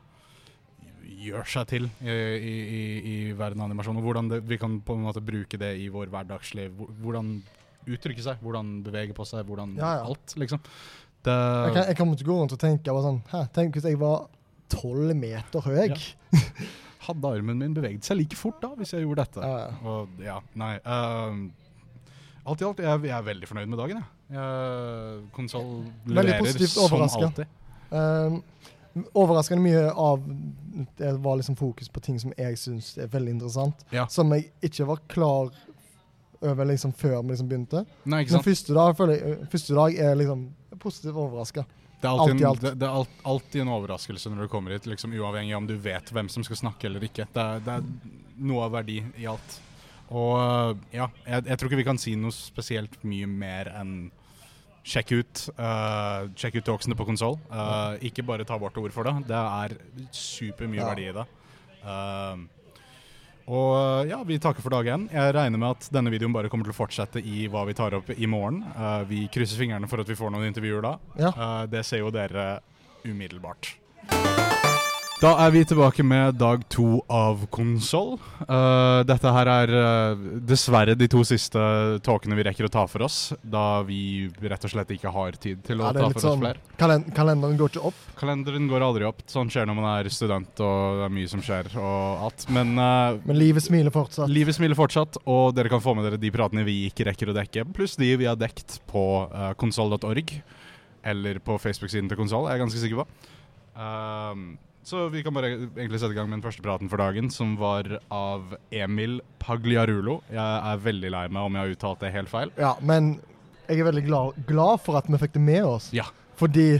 [1.08, 2.82] gjør seg til i, i, i,
[3.30, 5.88] i verden av animasjon, og hvordan det, vi kan på en måte bruke det i
[5.88, 6.74] vår hverdagsliv.
[7.00, 7.38] Hvordan
[7.88, 10.04] uttrykke seg, hvordan bevege på seg, hvordan Ja, ja.
[10.04, 10.60] alt, liksom.
[11.24, 13.74] Det, Jeg, kan, jeg kommer til å gå rundt og tenke bare sånn Hæ, tenk
[13.74, 14.28] hvis jeg var
[14.70, 15.88] tolv meter høy.
[15.88, 15.96] Ja.
[17.06, 19.44] hadde armen min beveget seg like fort da, hvis jeg gjorde dette?
[19.44, 19.78] Ja, ja.
[19.94, 21.48] Og ja, nei Uh,
[22.48, 24.36] Alt i alt, jeg, jeg er veldig fornøyd med dagen, jeg.
[24.38, 25.72] jeg Konsoll
[26.08, 27.50] leverer som alltid.
[27.92, 28.38] Um,
[29.12, 30.22] overraskende mye av
[30.96, 33.84] det var liksom fokus på ting som jeg syns er veldig interessant.
[33.92, 34.06] Ja.
[34.08, 35.52] Som jeg ikke var klar
[36.40, 37.84] over liksom før vi liksom begynte.
[38.04, 41.66] Nei, Men første dag, jeg, første dag er liksom positivt overraska.
[41.98, 42.64] Det er alltid, alt en.
[42.68, 45.70] Det, det er alt, alltid en overraskelse når du kommer hit, liksom, uavhengig av om
[45.70, 47.26] du vet hvem som skal snakke eller ikke.
[47.34, 47.88] Det er, det er
[48.48, 49.56] noe av verdi i alt.
[50.14, 53.96] Og ja, jeg, jeg tror ikke vi kan si noe spesielt mye mer enn
[54.88, 57.36] sjekk ut uh, Sjekk ut talksene på konsoll.
[57.52, 59.16] Uh, ikke bare ta vårt ord for det.
[59.28, 59.74] Det er
[60.16, 60.86] supermye Ja.
[60.92, 61.26] verdi i det.
[61.82, 62.46] Uh,
[63.48, 65.08] og ja, vi takker for dagen.
[65.12, 67.96] Jeg regner med at denne videoen bare kommer til å fortsette i hva vi tar
[67.96, 68.60] opp i morgen.
[68.76, 70.94] Uh, vi krysser fingrene for at vi får noen intervjuer da.
[71.16, 71.32] Ja.
[71.32, 72.58] Uh, det ser jo dere
[73.08, 73.72] umiddelbart.
[75.18, 78.12] Da er vi tilbake med dag to av konsoll.
[78.46, 81.58] Uh, dette her er uh, dessverre de to siste
[82.06, 85.64] talkene vi rekker å ta for oss, da vi rett og slett ikke har tid
[85.66, 86.62] til å Ja, ta for oss sånn flere.
[86.78, 88.04] Kalend Kalenderen går ikke opp.
[88.20, 89.24] Kalenderen går aldri opp.
[89.32, 92.46] Sånn skjer når man er student og det er mye som skjer og alt.
[92.54, 94.30] Men uh, Men livet smiler fortsatt.
[94.30, 97.36] livet smiler fortsatt, og dere kan få med dere de pratene vi ikke rekker å
[97.40, 99.04] dekke, pluss de vi har dekt på
[99.34, 100.30] uh, konsoll.org,
[101.02, 103.34] eller på Facebook-siden til konsoll, er jeg ganske sikker på.
[103.74, 104.48] Um,
[104.86, 107.56] så vi kan bare egentlig sette i gang med den første praten for dagen, som
[107.60, 110.20] var av Emil Pagliarulo.
[110.32, 112.52] Jeg er veldig lei meg om jeg har uttalt det helt feil.
[112.60, 113.18] Ja, men
[113.68, 115.90] jeg er veldig glad, glad for at vi fikk det med oss.
[115.92, 116.06] Ja.
[116.40, 116.78] Fordi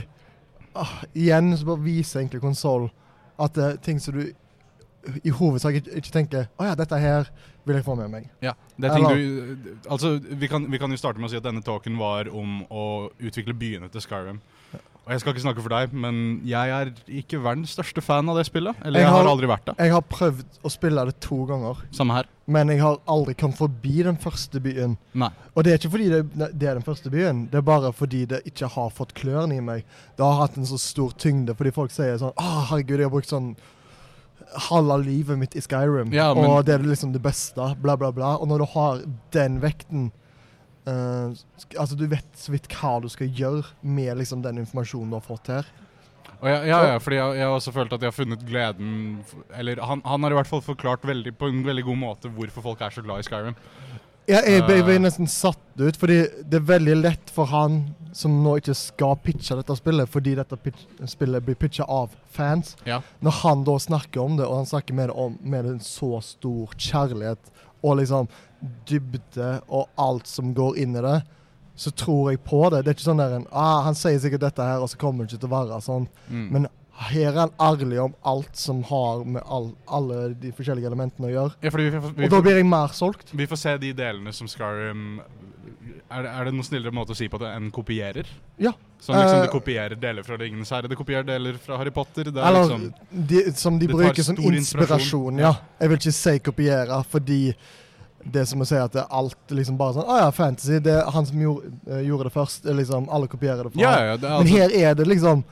[0.73, 2.89] ah, Igjen så bare viser egentlig konsoll
[3.39, 4.25] at det er ting som du
[5.23, 7.29] i hovedsak ikke, ikke tenker Å ja, dette her
[7.63, 8.25] vil jeg få med meg.
[8.43, 11.39] Ja, det er ting du Altså, vi kan, vi kan jo starte med å si
[11.39, 12.85] at denne talken var om å
[13.19, 14.41] utvikle byene til Skyrim.
[15.09, 18.35] Og jeg skal ikke snakke for deg, men jeg er ikke verdens største fan av
[18.37, 18.75] det spillet.
[18.85, 19.73] Eller Jeg jeg har, har- aldri vært det.
[19.81, 22.25] Jeg har prøvd å spille det to ganger, Samme her.
[22.45, 24.97] men jeg har aldri kommet forbi den første byen.
[25.17, 25.31] Nei.
[25.57, 26.21] Og det er ikke fordi det,
[26.59, 29.59] det er den første byen, det er bare fordi det ikke har fått klørne i
[29.65, 29.83] meg.
[30.15, 33.15] Det har hatt en så stor tyngde, fordi folk sier sånn Å, herregud, jeg har
[33.17, 33.55] brukt sånn
[34.69, 38.11] halve livet mitt i Skyrim, Ja, men- og det er liksom det beste, bla, bla,
[38.11, 38.35] bla.
[38.37, 40.11] Og når du har den vekten
[40.85, 45.15] sk- Altså, du vet så vidt hva du skal gjøre med liksom den informasjonen du
[45.19, 45.65] har fått her.
[46.39, 48.91] Og jeg, ja, ja, fordi jeg, har også følt at jeg har funnet gleden
[49.59, 52.63] Eller han, han har i hvert fall forklart veldig, på en veldig god måte hvorfor
[52.63, 53.57] folk er så glad i Skyrim.
[54.29, 55.01] Ja, jeg ble, ble Eh.
[55.01, 59.55] nesten satt ut, fordi det er veldig lett for han som nå ikke skal pitche
[59.57, 62.75] dette spillet, fordi dette pitch, spillet blir pitcha av fans.
[62.85, 63.01] Ja.
[63.25, 66.21] Når han da snakker om det, og han snakker med det om, med en så
[66.21, 68.29] stor kjærlighet og liksom
[68.89, 71.19] dybde og alt som går inn i det,
[71.79, 72.83] så tror jeg på det.
[72.83, 75.23] Det er ikke sånn der en, ah, Han sier sikkert dette her, og så kommer
[75.23, 76.09] det ikke til å være sånn.
[76.27, 76.47] Mm.
[76.55, 76.67] Men
[76.99, 81.31] her er han ærlig om alt som har med all, alle de forskjellige elementene å
[81.31, 81.55] gjøre.
[81.63, 83.31] ja, vi, vi, Og da blir jeg mer solgt.
[83.31, 85.21] vi får se de delene som Skyrim
[86.09, 88.29] er det, er det noen snillere måte å si på det enn kopierer?
[88.57, 88.71] Ja.
[88.99, 92.31] Sånn liksom de det kopierer deler fra Ringenes herre, det kopierer deler fra Harry Potter.
[92.31, 94.57] Det er Eller liksom de, som de Det bruker som inspirasjon.
[94.63, 95.43] inspirasjon.
[95.45, 95.53] Ja.
[95.79, 97.39] Jeg vil ikke si kopiere, fordi
[98.23, 100.79] det som å si at det er alt liksom bare sånn Å ja, fantasy.
[100.83, 102.65] Det er han som gjorde, eh, gjorde det først.
[102.79, 105.43] Liksom, Alle kopierer det fra Ja, ja, det Men altså, her er det liksom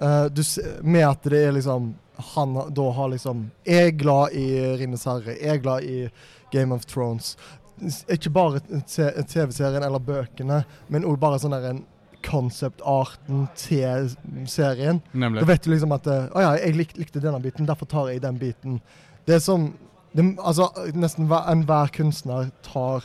[0.00, 0.42] uh, du,
[0.82, 1.90] Med at det er liksom
[2.32, 4.46] Han da har liksom Jeg er glad i
[4.80, 5.36] Rinnes herre.
[5.36, 6.08] Jeg er glad i
[6.52, 7.36] Game of Thrones.
[8.12, 11.82] Ikke bare TV-serien eller bøkene, men òg bare sånn en
[12.24, 14.12] concept-arten til
[14.48, 15.02] serien.
[15.12, 18.08] Da vet du liksom at eh, Å ja, jeg lik, likte denne biten, derfor tar
[18.12, 18.78] jeg den biten.
[19.28, 19.72] Det er som
[20.14, 23.04] det, Altså, nesten hver, enhver kunstner tar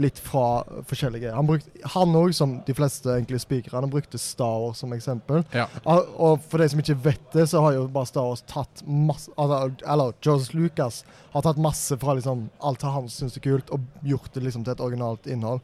[0.00, 4.80] litt fra forskjellige Han brukte, han òg, som de fleste egentlig spikerne, brukte Star Wars
[4.80, 5.44] som eksempel.
[5.52, 5.66] Ja.
[5.84, 8.82] Og, og for de som ikke vet det, så har jo bare Star Wars tatt
[8.86, 11.02] masse altså, Eller George Lucas
[11.34, 14.74] har tatt masse fra liksom alt han syns er kult, og gjort det liksom til
[14.74, 15.60] et originalt innhold.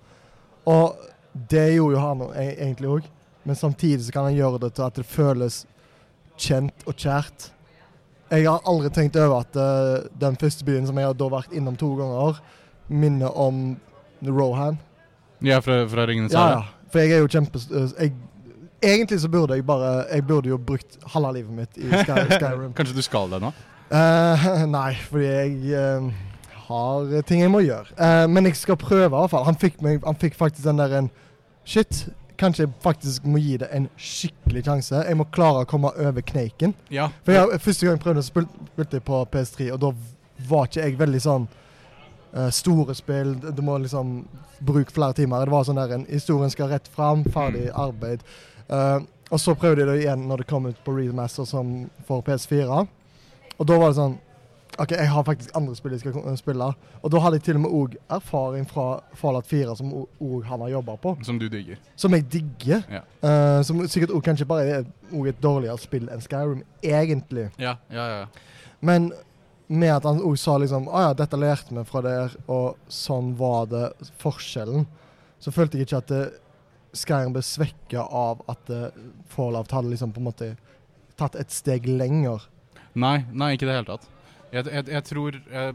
[0.68, 0.99] Og
[1.51, 3.11] det gjorde jo han e- egentlig òg,
[3.46, 5.64] men samtidig så kan han gjøre det til at det føles
[6.37, 7.51] kjent og kjært.
[8.31, 11.55] Jeg har aldri tenkt over at uh, den første byen som jeg har da vært
[11.55, 12.40] innom to ganger,
[12.90, 13.77] minner om
[14.24, 14.79] Rohan.
[15.44, 16.64] Ja, fra, fra Ringenes Ja, herre.
[16.64, 16.90] ja.
[16.92, 17.61] For jeg er jo kjempe...
[17.98, 18.12] Jeg,
[18.83, 22.72] egentlig så burde jeg bare Jeg burde jo brukt halve livet mitt i Sky, Skyrim.
[22.76, 23.52] Kanskje du skal det nå?
[23.90, 26.09] Uh, nei, fordi jeg uh,
[26.68, 27.92] har ting jeg må gjøre.
[27.98, 29.44] Uh, men jeg skal prøve, i hvert fall.
[29.46, 31.11] Han fikk, meg, han fikk faktisk den der en
[31.66, 32.05] Shit,
[32.38, 35.00] kanskje jeg faktisk må gi det en skikkelig sjanse.
[35.09, 36.76] Jeg må klare å komme over kneiken.
[36.94, 37.09] Ja.
[37.26, 39.90] For jeg, Første gang jeg prøvde, spil, spilte jeg på PS3, og da
[40.46, 41.64] var ikke jeg veldig sånn eh,
[42.53, 43.35] store spill.
[43.41, 44.21] Du må liksom
[44.59, 45.47] bruke flere timer.
[45.47, 48.25] Det var sånn der en Historien skal rett fram, ferdig arbeid.
[48.69, 52.23] Uh, og så prøvde jeg det igjen når det kom ut på Remaster som for
[52.27, 52.87] PS4.
[53.57, 54.17] Og da var det sånn
[54.77, 56.67] OK, jeg har faktisk andre spill jeg skal spille.
[57.01, 60.61] Og da hadde jeg til og med òg erfaring fra Fallout 4, som òg han
[60.67, 61.15] har jobba på.
[61.25, 61.79] Som du digger.
[61.97, 62.83] Som jeg digger.
[62.93, 63.01] Ja.
[63.23, 64.85] Uh, som sikkert også kanskje bare er
[65.31, 67.47] et dårligere spill enn Skyrim, egentlig.
[67.62, 68.27] Ja, ja, ja.
[68.85, 69.12] Men
[69.66, 73.33] med at han òg sa liksom Å ja, dette lærte vi fra der, og sånn
[73.38, 73.87] var det
[74.22, 74.87] forskjellen.
[75.42, 76.24] Så følte jeg ikke at det,
[76.96, 78.94] Skyrim ble svekka av at eh,
[79.29, 80.52] Fallout hadde liksom på en måte
[81.20, 82.46] tatt et steg lenger.
[82.96, 84.07] Nei, nei, ikke i det hele tatt.
[84.55, 85.74] Jeg, jeg, jeg tror jeg,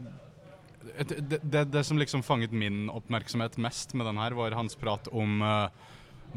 [1.06, 5.06] det, det, det som liksom fanget min oppmerksomhet mest med den her, var hans prat
[5.14, 5.68] om uh,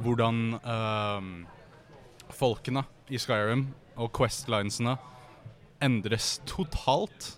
[0.05, 1.31] hvordan uh,
[2.35, 4.97] folkene i Skyrim og Questlinesene
[5.83, 7.33] endres totalt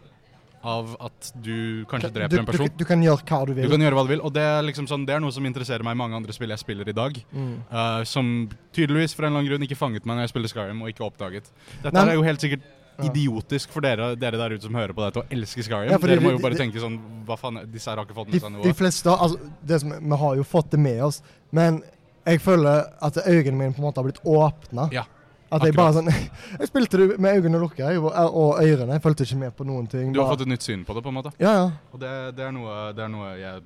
[0.68, 2.70] av at du kanskje Du, dreper en person.
[2.78, 3.70] du kan gjøre hva du Du vil.
[3.72, 5.86] kan gjøre hva du vil, og det er, liksom sånn, det er noe som interesserer
[5.88, 7.20] meg i mange andre spill jeg spiller i dag.
[7.32, 7.54] Mm.
[7.72, 8.34] Uh, som
[8.76, 11.06] tydeligvis for en eller annen grunn ikke fanget meg når jeg spiller Skyrim og ikke
[11.08, 11.48] oppdaget.
[11.84, 12.74] Dette Nei, er jo helt sikkert
[13.06, 15.92] idiotisk for dere, dere der ute som hører på dette og elsker Skyrim.
[15.92, 18.32] Ja, dere må jo bare de- tenke sånn Hva faen, disse her har ikke fått
[18.34, 21.22] med seg de fleste altså, det som, Vi har jo fått det med oss,
[21.52, 21.84] men
[22.26, 24.90] jeg føler at øynene mine på en måte har blitt åpna.
[24.92, 25.06] Ja,
[25.54, 26.12] At jeg bare sånn
[26.60, 28.98] Jeg spilte det med øynene lukka og, ørene.
[28.98, 30.12] Jeg fulgte ikke med på noen ting.
[30.16, 31.34] Du har fått et nytt syn på det, på en måte.
[31.40, 31.66] Ja, ja.
[31.94, 33.66] Og det, det, er, noe, det er noe jeg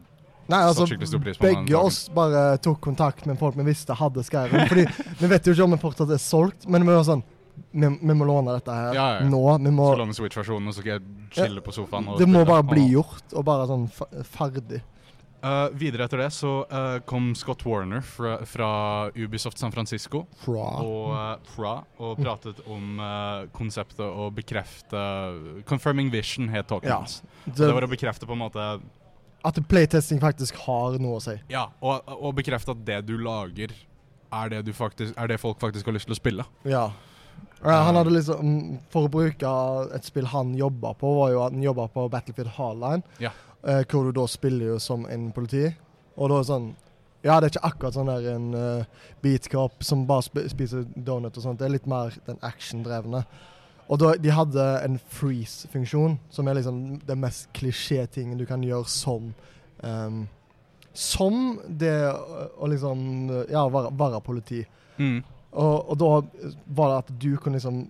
[0.52, 0.84] Nei, altså,
[1.40, 4.66] begge oss bare tok kontakt med folk vi visste hadde Skyrim.
[4.68, 4.84] Fordi
[5.22, 7.22] vi vet jo ikke om det fortsatt er solgt, men vi var sånn
[7.72, 9.30] Vi, vi må låne dette her Ja, ja, ja.
[9.30, 9.42] nå.
[9.62, 11.04] Vi må, så låne Switch-versjonen, og så skal jeg
[11.38, 12.10] chille på sofaen.
[12.20, 13.88] Det må bare bli gjort, og bare sånn
[14.34, 14.82] ferdig.
[15.42, 18.72] Eh, videre etter det så uh, kom Scott Warner fra, fra
[19.18, 20.68] Ubisoft San Francisco Fra.
[20.86, 23.02] og, uh, fra, og pratet om
[23.56, 25.02] konseptet å bekrefte
[25.66, 27.00] Confirming Vision het talken Ja.
[27.02, 28.68] Og Det var å bekrefte på en måte
[29.42, 31.34] at playtesting faktisk har noe å si.
[31.50, 35.58] Ja, og, og bekrefte at det du lager, er det, du faktisk, er det folk
[35.62, 36.46] faktisk har lyst til å spille.
[36.70, 36.92] Ja.
[37.62, 38.54] Han hadde liksom
[38.94, 39.50] For å bruke
[39.96, 43.02] et spill han jobba på, var jo at han jobba på Battlefield Hardline.
[43.22, 43.34] Ja.
[43.68, 45.68] Eh, hvor du da spiller jo som en politi.
[46.16, 46.72] Og da er det sånn
[47.22, 51.36] Ja, det er ikke akkurat sånn der en uh, beatcop som bare sp spiser donut
[51.38, 51.60] og sånt.
[51.60, 53.22] Det er litt mer den actiondrevne.
[53.92, 58.90] Og da, de hadde en freeze-funksjon, som er liksom den mest klisjé-tingen du kan gjøre
[58.90, 59.34] som
[59.84, 60.24] um,
[60.98, 63.04] Som det å liksom
[63.52, 64.66] Ja, være, være politi.
[64.98, 65.22] Mm.
[65.52, 66.12] Og, og da
[66.74, 67.84] var det at du kunne liksom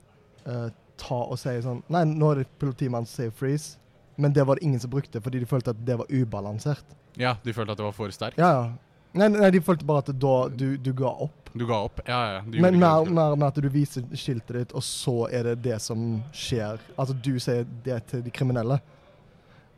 [0.48, 0.68] uh,
[1.02, 3.78] ta og si sånn Nei, nå er det politimannen som sier freeze.
[4.22, 6.86] Men det var det ingen som brukte, fordi de følte at det var ubalansert.
[7.18, 8.38] Ja, de følte at det var for sterkt.
[8.38, 8.92] Ja, ja.
[9.18, 11.50] Nei, nei, de følte bare at da du, du ga opp.
[11.58, 12.00] Du ga opp.
[12.08, 12.44] Ja, ja.
[12.48, 16.22] Men mer, mer med at du viser skiltet ditt, og så er det det som
[16.32, 16.80] skjer.
[16.96, 18.78] Altså du sier det til de kriminelle.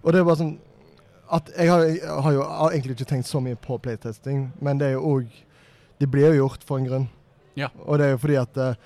[0.03, 0.53] Og det er bare sånn
[1.33, 4.91] at jeg har, jeg har jo egentlig ikke tenkt så mye på playtesting, men det
[4.91, 5.41] er jo òg
[6.01, 7.03] Det blir jo gjort for en grunn.
[7.55, 7.69] Ja.
[7.85, 8.79] Og det er jo fordi at eh,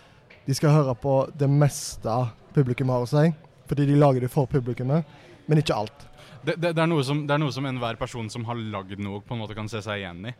[0.45, 2.13] de skal høre på det meste
[2.53, 3.31] publikum har å si.
[3.67, 5.07] Fordi de lager det for publikummet,
[5.47, 6.05] men ikke alt.
[6.43, 9.01] Det, det, det, er noe som, det er noe som enhver person som har lagd
[9.03, 10.35] noe, på en måte kan se seg igjen i.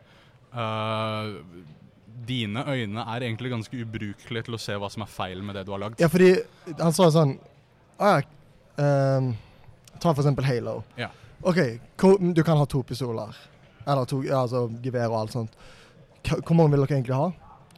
[0.54, 1.42] Uh,
[2.28, 5.66] dine øyne er egentlig ganske ubrukelige til å se hva som er feil med det
[5.68, 6.02] du har lagd.
[6.02, 6.34] Ja, fordi
[6.80, 7.36] han sa sånn
[8.04, 8.22] ah,
[8.82, 9.34] ehm,
[9.98, 10.82] Ta for eksempel Halo.
[11.00, 11.10] Ja.
[11.42, 11.60] OK,
[11.98, 13.36] du kan ha to pistoler.
[13.88, 15.58] Eller to, ja, altså gevær og alt sånt.
[16.28, 17.32] Hvor mange vil dere egentlig ha?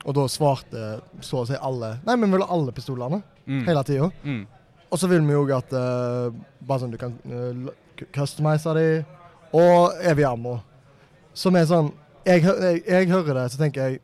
[0.07, 0.85] Og da svarte
[1.25, 3.21] så å si alle Nei, vi vil ha alle pistolene.
[3.45, 3.63] Mm.
[3.67, 4.09] Hele tida.
[4.23, 4.41] Mm.
[4.89, 6.33] Og så vil vi jo at uh,
[6.65, 7.69] Bare sånn du kan uh,
[8.15, 8.87] customize de.
[9.55, 10.59] Og evig ammo.
[11.37, 11.93] Som er sånn
[12.25, 14.01] jeg, jeg, jeg hører det, så tenker jeg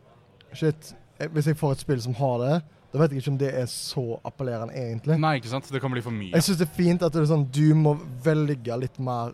[0.56, 2.54] Shit, eh, hvis jeg får et spill som har det,
[2.94, 5.18] da vet jeg ikke om det er så appellerende egentlig.
[5.20, 5.68] Nei, ikke sant?
[5.68, 6.32] Det kan bli for mye.
[6.32, 9.34] Jeg syns det er fint at det er sånn, du må velge litt mer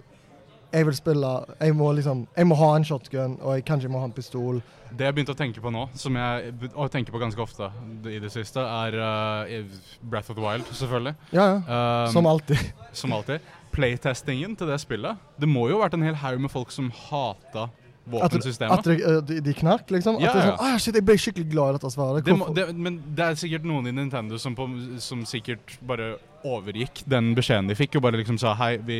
[0.71, 3.99] Jeg vil spille Jeg må liksom Jeg må ha en shotgun, og jeg kanskje må
[3.99, 4.61] ha en pistol.
[4.91, 6.53] Det jeg begynte å tenke på nå, som jeg
[6.91, 7.69] tenker på ganske ofte
[8.11, 11.13] i det siste, er uh, Breath of the Wild, selvfølgelig.
[11.31, 11.59] Ja, ja.
[12.07, 12.59] Um, Som alltid.
[13.03, 13.39] som alltid.
[13.71, 16.89] Playtestingen til det spillet Det må jo ha vært en hel haug med folk som
[16.91, 18.87] hata At, at våpensystemet.
[18.91, 20.17] eh, de, de knark, liksom.
[20.19, 22.25] Ja, at det er sånn, ah, shit, Jeg ble skikkelig glad i dette svaret.
[22.27, 24.67] Det må, det, men det er sikkert noen i Nintendo som, på,
[24.99, 28.99] som sikkert bare overgikk den beskjeden de fikk, og bare liksom sa hei, vi,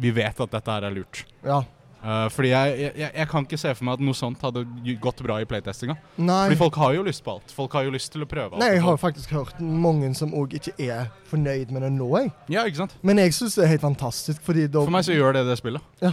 [0.00, 1.24] vi vet at dette her er lurt.
[1.44, 1.62] Ja.
[2.04, 4.60] Uh, fordi jeg, jeg, jeg kan ikke se for meg at noe sånt hadde
[5.00, 5.94] gått bra i playtestinga.
[6.20, 6.42] Nei.
[6.50, 7.54] Fordi folk har jo lyst på alt.
[7.56, 8.60] Folk har jo lyst til å prøve alt.
[8.60, 12.34] Nei, jeg har faktisk hørt mange som òg ikke er fornøyd med det nå, jeg.
[12.52, 12.98] Ja, ikke sant?
[13.00, 15.56] Men jeg syns det er helt fantastisk, fordi da For meg så gjør det det
[15.62, 15.88] spillet.
[16.04, 16.12] Ja.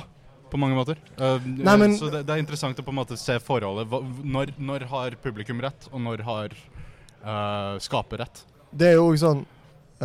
[0.52, 1.00] På mange måter.
[1.20, 3.92] Uh, Nei, men- så det, det er interessant å på en måte se forholdet.
[3.92, 8.46] Hva, når, når har publikum rett, og når har uh, skaper rett?
[8.72, 9.44] Det er jo sånn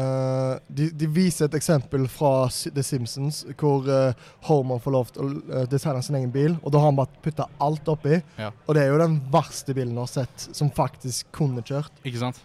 [0.01, 5.25] eh, de, de viser et eksempel fra The Simpsons, hvor uh, Homer får lov til
[5.25, 8.21] å eh, designe sin egen bil, og da har han bare putta alt oppi.
[8.39, 8.53] Ja.
[8.67, 11.95] Og det er jo den verste bilen jeg har sett, som faktisk kunne kjørt.
[12.05, 12.43] Ikke sant?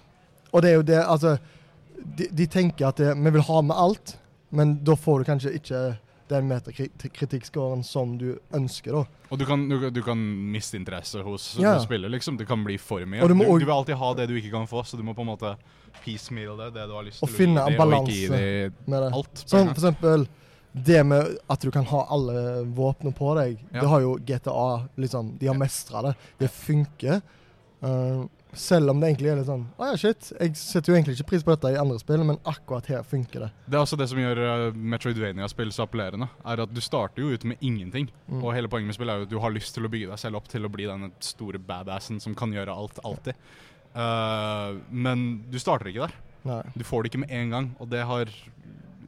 [0.52, 1.38] Og det er jo det, altså
[2.02, 4.16] De, de tenker at det, vi vil ha med alt,
[4.50, 5.82] men da får du kanskje ikke
[6.32, 9.28] den metakritikkscoren som du ønsker, da.
[9.32, 10.20] Og du kan, du, du kan
[10.52, 11.78] miste interesse hos Ja.
[11.84, 12.38] spiller, liksom.
[12.40, 13.22] Det kan bli for mye.
[13.28, 15.32] Du Du, vil alltid ha det du ikke kan få, så du må på en
[15.34, 15.56] måte
[16.04, 18.44] piecemeal det, det du har lyst til å en og finne gi balanse.
[18.88, 19.12] Med det.
[19.14, 19.44] alt.
[19.46, 20.28] Sånn for eksempel
[20.72, 23.60] det med at du kan ha alle våpnene på deg.
[23.74, 23.82] Ja.
[23.82, 26.14] Det har jo GTA liksom, De har mestra det.
[26.40, 27.22] Det funker.
[27.84, 28.24] Uh,
[28.54, 30.32] selv om det egentlig er litt sånn Å ja, shit.
[30.36, 33.46] Jeg setter jo egentlig ikke pris på dette i andre spill, men akkurat her funker
[33.46, 33.50] det.
[33.66, 36.28] Det er også det som gjør uh, Metroidvania-spill så appellerende.
[36.44, 38.10] Er at Du starter jo ut med ingenting.
[38.28, 38.42] Mm.
[38.42, 40.24] Og hele poenget med spill er jo at du har lyst til å bygge deg
[40.24, 43.40] selv opp til å bli den store badassen som kan gjøre alt, alltid.
[43.96, 46.20] Uh, men du starter ikke der.
[46.48, 46.64] Nei.
[46.76, 47.72] Du får det ikke med en gang.
[47.80, 48.32] Og det har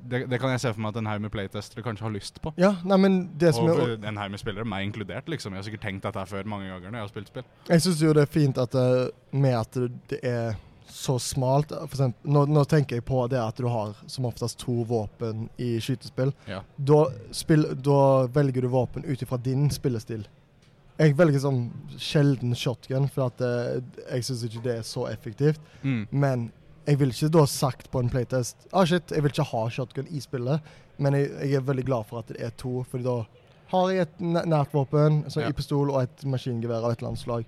[0.09, 2.41] Det, det kan jeg se for meg at en haug med playtestere kanskje har lyst
[2.43, 2.51] på.
[2.59, 5.29] Ja, nei, men det som Og er en haug med spillere, meg inkludert.
[5.31, 7.47] liksom Jeg har sikkert tenkt dette før mange ganger når jeg har spilt spill.
[7.69, 9.79] Jeg syns jo det er fint at det, med at
[10.11, 10.55] det er
[10.93, 11.71] så smalt.
[11.71, 15.47] For eksempel, nå, nå tenker jeg på det at du har som oftest to våpen
[15.57, 16.33] i skytespill.
[16.49, 16.61] Ja.
[16.77, 20.27] Da, spill, da velger du våpen ut ifra din spillestil.
[20.99, 21.63] Jeg velger sånn
[21.97, 23.79] sjelden shotgun, for at eh,
[24.11, 25.63] jeg syns ikke det er så effektivt.
[25.81, 26.03] Mm.
[26.11, 26.51] Men
[26.87, 30.07] jeg vil ikke da sagt på en playtest ah shit, jeg vil ikke ha shotgun
[30.11, 30.61] i spillet,
[30.99, 33.17] men jeg, jeg er veldig glad for at det er to, fordi da
[33.73, 35.49] har jeg et nært våpen, så Ja.
[35.49, 37.45] i pistol og et maskingevær av et eller annet slag.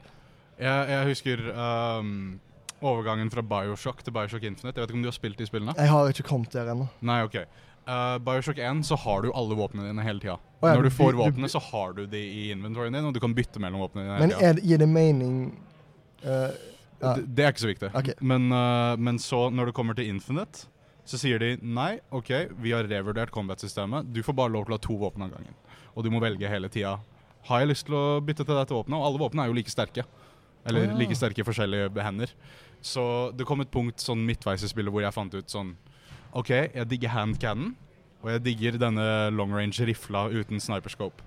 [0.57, 2.39] Jeg, jeg husker um,
[2.81, 4.79] overgangen fra Bioshock til Bioshock Infinite.
[4.79, 5.75] Jeg vet ikke om du har spilt de spillene?
[5.77, 6.87] Jeg har ikke kommet der ennå.
[7.05, 7.35] Nei, ok.
[7.85, 10.39] Uh, Bioshock 1 så har du alle våpnene dine hele tida.
[10.63, 13.13] Oh, ja, Når du får du våpnene, så har du de i inventoryen din, og
[13.13, 15.35] du kan bytte mellom våpnene dine Men er, det- gir det mening
[16.23, 16.49] eh,
[17.05, 17.15] ja.
[17.17, 17.91] Det, det er ikke så viktig.
[18.01, 18.15] Okay.
[18.21, 20.67] Men, uh, men så, når det kommer til Infinite,
[21.05, 22.31] så sier de nei, OK,
[22.61, 24.09] vi har revurdert combat-systemet.
[24.13, 25.57] Du får bare lov til å ha to våpen av gangen.
[25.93, 26.97] Og du må velge hele tida.
[27.45, 28.97] Har jeg lyst til å bytte til dette våpenet?
[28.97, 30.05] Og alle våpnene er jo like sterke.
[30.65, 30.97] Eller oh, ja.
[30.97, 32.33] like sterke i forskjellige hender.
[32.85, 33.03] Så
[33.37, 35.75] det kom et punkt sånn midtveis i spillet hvor jeg fant ut sånn
[36.35, 37.71] OK, jeg digger hand cannon,
[38.19, 41.23] og jeg digger denne long range rifla uten sniperscope.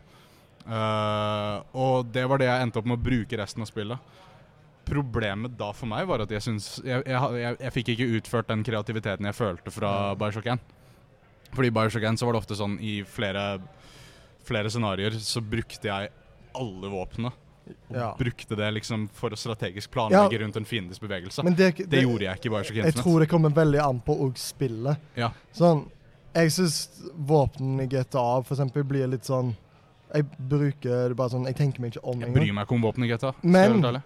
[0.68, 4.18] Uh, og det var det jeg endte opp med å bruke resten av spillet.
[4.88, 8.48] Problemet da for meg var at jeg syns jeg, jeg, jeg, jeg fikk ikke utført
[8.50, 10.62] den kreativiteten jeg følte fra Bioshock 1.
[11.52, 13.44] Fordi i Bioshock 1 så var det ofte sånn i flere,
[14.48, 16.10] flere scenarioer så brukte jeg
[16.58, 17.32] alle våpnene.
[17.90, 18.14] Og Ja.
[18.16, 21.44] brukte det liksom for å strategisk planlegge rundt en fiendes bevegelse.
[21.44, 24.16] Men det, det, gjorde jeg ikke i Bioshock Jeg tror det kommer veldig an på
[24.24, 24.96] òg spillet.
[25.16, 25.30] Ja.
[25.52, 25.84] Sånn,
[26.34, 26.78] jeg syns
[27.12, 29.54] våpnene i GTA for eksempel blir litt sånn
[30.14, 32.86] Jeg bruker det bare sånn Jeg tenker meg ikke om Jeg bryr meg ikke om
[32.86, 33.34] våpen i GTA.
[33.42, 34.00] Men-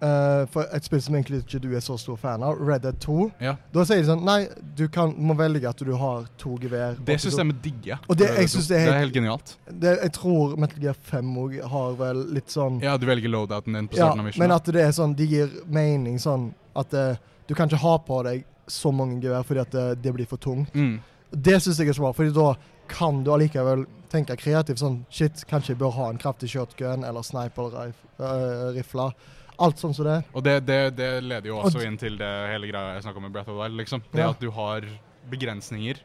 [0.00, 0.42] helt.
[0.42, 2.98] Eh, for et spill som egentlig ikke du er så stor fan av, Red Dead
[3.00, 3.56] 2, Ja.
[3.72, 4.46] da sier de sånn Nei,
[4.76, 6.96] du kan, må velge at du har to gevær.
[7.04, 7.98] Det systemet digger jeg.
[8.16, 9.56] Det- jeg synes det er det er helt- helt genialt.
[9.78, 13.72] det, Jeg tror Metal Gear 5 òg har vel litt sånn Ja, du velger loadouten
[13.74, 14.38] din på Ja, av missionet.
[14.38, 17.14] men at det er sånn De gir mening sånn at uh,
[17.48, 20.36] du kan ikke ha på deg så mange gevær fordi at det, det blir for
[20.38, 20.72] tungt.
[20.74, 21.00] mm.
[21.32, 22.54] Det syns jeg er så bra, fordi da
[22.88, 27.20] kan du allikevel tenke kreativt sånn Shit, kanskje jeg bør ha en kraftig shotgun eller
[27.20, 29.12] sniper-rifle.
[29.58, 30.20] Alt sånn som det.
[30.32, 33.18] Og det, det, det leder jo også Og inn til det hele greia jeg snakka
[33.18, 33.74] om med Breath of Wild.
[33.80, 34.02] Liksom.
[34.12, 34.30] Det Ja.
[34.30, 34.86] at du har
[35.30, 35.98] begrensninger,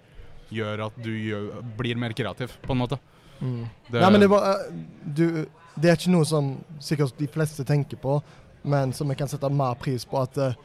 [0.49, 2.99] gjør at du gjør, blir mer kreativ, på en måte.
[3.39, 4.73] Det, Ja, men det, var, eh,
[5.05, 5.45] du,
[5.75, 8.21] det er ikke noe som sikkert de fleste tenker på,
[8.63, 10.21] men som jeg kan sette mer pris på.
[10.21, 10.55] At eh,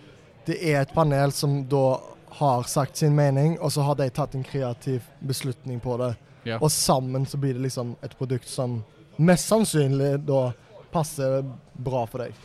[0.47, 2.01] det er et panel som da
[2.39, 6.15] har sagt sin mening, og så har de tatt en kreativ beslutning på det.
[6.47, 6.63] Yeah.
[6.63, 8.83] Og sammen så blir det liksom et produkt som
[9.19, 10.53] mest sannsynlig da
[10.93, 11.43] passer
[11.75, 12.37] bra for deg.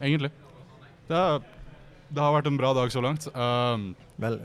[0.00, 0.30] Egentlig.
[1.08, 1.42] Det, er-
[2.08, 3.24] det har vært en bra dag så langt.
[3.34, 3.90] Uh,
[4.22, 4.36] Vel.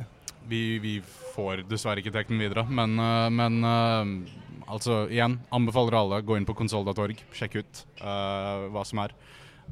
[0.49, 0.93] vi, vi
[1.35, 6.39] får dessverre ikke trukket den videre, men, uh, men uh, altså igjen, anbefaler alle gå
[6.39, 9.13] inn på konsoll.org, sjekk ut uh, hva som er.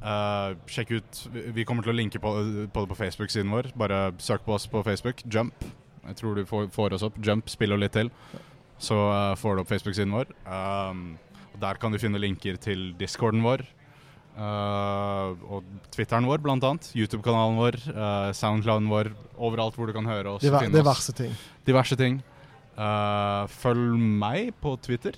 [0.01, 1.17] Uh, sjekk ut
[1.57, 2.29] Vi kommer til å linke på,
[2.71, 3.73] på det på Facebook-siden vår.
[3.77, 5.25] Bare søk på oss på Facebook.
[5.25, 5.65] Jump.
[6.05, 7.17] Jeg tror du får, får oss opp.
[7.25, 8.13] Jump spiller litt til.
[8.81, 10.31] Så uh, får du opp Facebook-siden vår.
[11.51, 13.65] Og der kan du finne linker til discorden vår.
[14.31, 16.87] Uh, og Twitteren vår, blant annet.
[16.97, 17.77] YouTube-kanalen vår.
[17.91, 19.11] Uh, Soundclouden vår.
[19.37, 20.45] Overalt hvor du kan høre oss.
[20.45, 20.83] Diver, finne oss.
[20.83, 21.33] diverse ting.
[21.67, 22.21] Diverse ting.
[22.77, 25.17] Uh, følg meg på Twitter.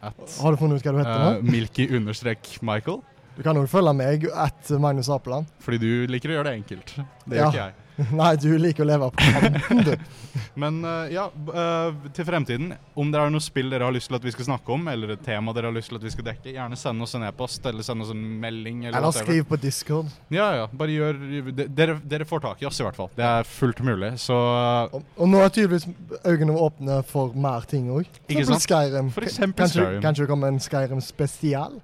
[0.00, 1.52] At Har du funnet ut hva du heter nå?
[1.52, 3.00] Milky-Michael.
[3.36, 5.48] Du kan òg følge meg at Magnus Apeland.
[5.64, 6.94] Fordi du liker å gjøre det enkelt.
[7.26, 7.44] Det Ja.
[7.44, 7.74] gjør ikke jeg.
[8.20, 9.94] Nei, du liker å leve på kanten, du.
[10.60, 12.72] Men uh, ja, uh, til fremtiden.
[12.98, 15.14] Om det er noe spill dere har lyst til at vi skal snakke om, eller
[15.14, 17.66] et tema dere har lyst til at vi skal dekke, gjerne send oss en e-post
[17.70, 18.84] eller send oss en melding.
[18.86, 20.10] Eller, Eller skriv på Discord.
[20.32, 20.66] Ja, ja.
[20.72, 21.18] Bare gjør
[21.60, 23.10] Dere, dere får tak i oss, i hvert fall.
[23.16, 24.12] Det er fullt mulig.
[24.22, 25.88] Så uh, Og, og nå er tydeligvis
[26.24, 28.08] øynene åpne for mer ting òg.
[28.28, 28.64] Ikke sant?
[28.66, 29.10] Skyrim.
[29.14, 30.04] For eksempel kanskje, Skyrim.
[30.04, 31.80] Kanskje det kommer en Skyrim spesial?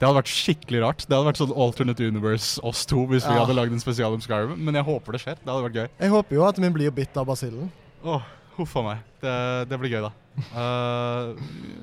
[0.00, 1.02] Det hadde vært skikkelig rart.
[1.04, 3.42] Det hadde vært sånn alternate universe oss to hvis vi Ja.
[3.44, 4.56] hadde lagd en spesial om Skyrim.
[4.56, 5.36] Men jeg håper det skjer.
[5.36, 5.88] Det hadde vært gøy.
[6.00, 7.68] Jeg håper jo at vi blir bitt av basillen.
[8.02, 8.22] Åh,
[8.56, 9.02] huff a meg.
[9.20, 10.12] Det, det blir gøy, da.
[10.56, 11.34] Uh,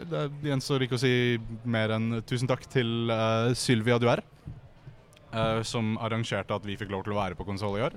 [0.09, 4.23] det gjenstår ikke å si mer enn tusen takk til uh, Sylvia Duer,
[5.35, 7.93] uh, som arrangerte at vi fikk lov til å være på konsoll i år.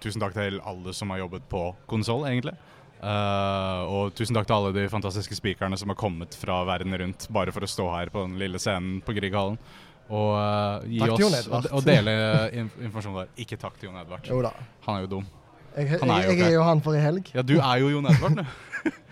[0.00, 2.56] Tusen takk til alle som har jobbet på konsoll, egentlig.
[2.96, 7.26] Uh, og tusen takk til alle de fantastiske speakerne som har kommet fra verden rundt
[7.34, 9.58] bare for å stå her på den lille scenen på Grieghallen.
[10.06, 12.14] Og uh, gi Takk oss og, og dele
[12.54, 13.34] inf informasjon der.
[13.42, 14.30] Ikke takk til Jon Edvard.
[14.30, 14.40] Jo.
[14.86, 15.28] Han er jo dum.
[15.76, 17.28] Jeg, jeg, er jo jeg, er jo han for i helg.
[17.36, 18.46] Ja, du er jo Jon Edvard nå.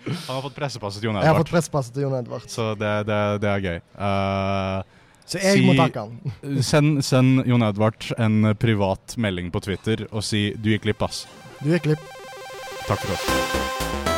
[0.05, 1.25] Han har fått pressepasset til Jon Edvard.
[1.25, 2.45] Jeg har fått pressepasset til Jon Edvard.
[2.49, 3.79] Så det, det, det er gøy.
[3.97, 6.35] Uh, Så jeg må takke han.
[6.71, 11.25] send, send Jon Edvard en privat melding på Twitter og si 'du gikk glipp', ass.
[11.59, 12.24] Du gikk glipp.
[12.87, 14.14] Takk for oss.